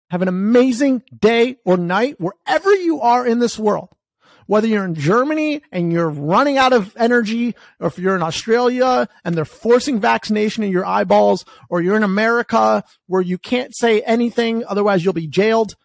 Have 0.10 0.22
an 0.22 0.28
amazing 0.28 1.04
day 1.18 1.58
or 1.66 1.78
night 1.78 2.16
wherever 2.20 2.74
you 2.74 3.02
are 3.02 3.26
in 3.28 3.40
this 3.40 3.60
world. 3.60 3.90
Whether 4.46 4.68
you're 4.68 4.86
in 4.86 4.96
Germany 4.96 5.62
and 5.74 5.92
you're 5.92 6.10
running 6.10 6.58
out 6.58 6.72
of 6.72 6.96
energy, 6.98 7.54
or 7.82 7.88
if 7.88 8.00
you're 8.00 8.16
in 8.16 8.24
Australia 8.24 9.10
and 9.26 9.36
they're 9.36 9.44
forcing 9.44 10.00
vaccination 10.00 10.64
in 10.64 10.72
your 10.72 10.86
eyeballs, 10.86 11.44
or 11.70 11.82
you're 11.82 11.98
in 11.98 12.04
America 12.04 12.86
where 13.08 13.22
you 13.22 13.38
can't 13.38 13.76
say 13.76 14.02
anything, 14.02 14.64
otherwise 14.66 15.04
you'll 15.04 15.12
be 15.12 15.28
jailed. 15.28 15.76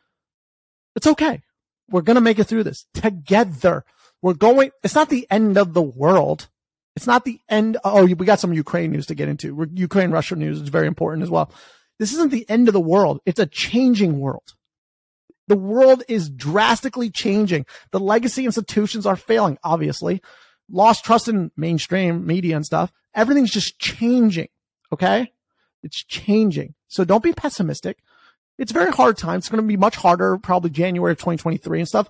It's 0.94 1.08
okay. 1.08 1.42
We're 1.90 2.02
going 2.02 2.14
to 2.14 2.20
make 2.20 2.38
it 2.38 2.44
through 2.44 2.62
this 2.62 2.86
together. 2.94 3.84
We're 4.22 4.34
going, 4.34 4.70
it's 4.84 4.94
not 4.94 5.08
the 5.08 5.26
end 5.28 5.58
of 5.58 5.74
the 5.74 5.82
world. 5.82 6.48
It's 6.94 7.08
not 7.08 7.24
the 7.24 7.40
end. 7.48 7.78
Oh, 7.82 8.04
we 8.04 8.14
got 8.14 8.38
some 8.38 8.52
Ukraine 8.52 8.92
news 8.92 9.06
to 9.06 9.16
get 9.16 9.28
into. 9.28 9.68
Ukraine 9.74 10.12
Russia 10.12 10.36
news 10.36 10.60
is 10.60 10.68
very 10.68 10.86
important 10.86 11.24
as 11.24 11.30
well. 11.30 11.52
This 11.98 12.12
isn't 12.12 12.30
the 12.30 12.48
end 12.48 12.68
of 12.68 12.74
the 12.74 12.80
world. 12.80 13.20
It's 13.26 13.38
a 13.38 13.46
changing 13.46 14.18
world. 14.18 14.54
The 15.48 15.56
world 15.56 16.02
is 16.08 16.30
drastically 16.30 17.10
changing. 17.10 17.66
The 17.90 18.00
legacy 18.00 18.44
institutions 18.44 19.06
are 19.06 19.16
failing, 19.16 19.58
obviously. 19.62 20.22
Lost 20.70 21.04
trust 21.04 21.28
in 21.28 21.50
mainstream 21.56 22.26
media 22.26 22.56
and 22.56 22.64
stuff. 22.64 22.92
Everything's 23.14 23.50
just 23.50 23.78
changing. 23.78 24.48
Okay. 24.92 25.32
It's 25.82 26.04
changing. 26.04 26.74
So 26.88 27.04
don't 27.04 27.22
be 27.22 27.32
pessimistic. 27.32 27.98
It's 28.58 28.72
very 28.72 28.92
hard 28.92 29.16
time. 29.16 29.38
It's 29.38 29.48
going 29.48 29.62
to 29.62 29.66
be 29.66 29.76
much 29.76 29.96
harder, 29.96 30.38
probably 30.38 30.70
January 30.70 31.12
of 31.12 31.18
2023 31.18 31.80
and 31.80 31.88
stuff, 31.88 32.08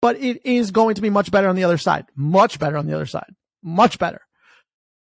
but 0.00 0.16
it 0.16 0.44
is 0.46 0.70
going 0.70 0.94
to 0.94 1.02
be 1.02 1.10
much 1.10 1.30
better 1.30 1.48
on 1.48 1.56
the 1.56 1.64
other 1.64 1.78
side. 1.78 2.06
Much 2.14 2.58
better 2.58 2.76
on 2.76 2.86
the 2.86 2.94
other 2.94 3.06
side. 3.06 3.34
Much 3.62 3.98
better. 3.98 4.20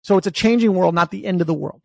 So 0.02 0.16
it's 0.16 0.26
a 0.26 0.30
changing 0.30 0.72
world, 0.72 0.94
not 0.94 1.10
the 1.10 1.26
end 1.26 1.40
of 1.40 1.46
the 1.46 1.54
world. 1.54 1.82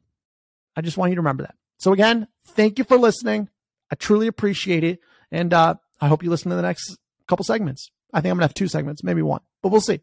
I 0.75 0.81
just 0.81 0.97
want 0.97 1.09
you 1.09 1.15
to 1.15 1.21
remember 1.21 1.43
that. 1.43 1.55
So 1.81 1.93
again, 1.93 2.27
thank 2.49 2.77
you 2.77 2.83
for 2.83 2.95
listening. 2.95 3.49
I 3.91 3.95
truly 3.95 4.27
appreciate 4.27 4.83
it. 4.83 4.99
And 5.31 5.51
uh, 5.51 5.75
I 5.99 6.07
hope 6.07 6.21
you 6.23 6.29
listen 6.29 6.51
to 6.51 6.55
the 6.55 6.61
next 6.61 6.95
couple 7.27 7.43
segments. 7.43 7.89
I 8.13 8.21
think 8.21 8.29
I'm 8.31 8.37
going 8.37 8.41
to 8.41 8.49
have 8.49 8.53
two 8.53 8.67
segments, 8.67 9.03
maybe 9.03 9.23
one, 9.23 9.41
but 9.63 9.69
we'll 9.69 9.81
see. 9.81 9.99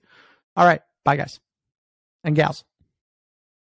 All 0.57 0.67
right. 0.67 0.81
Bye, 1.05 1.14
guys 1.17 1.38
and 2.25 2.35
gals. 2.35 2.64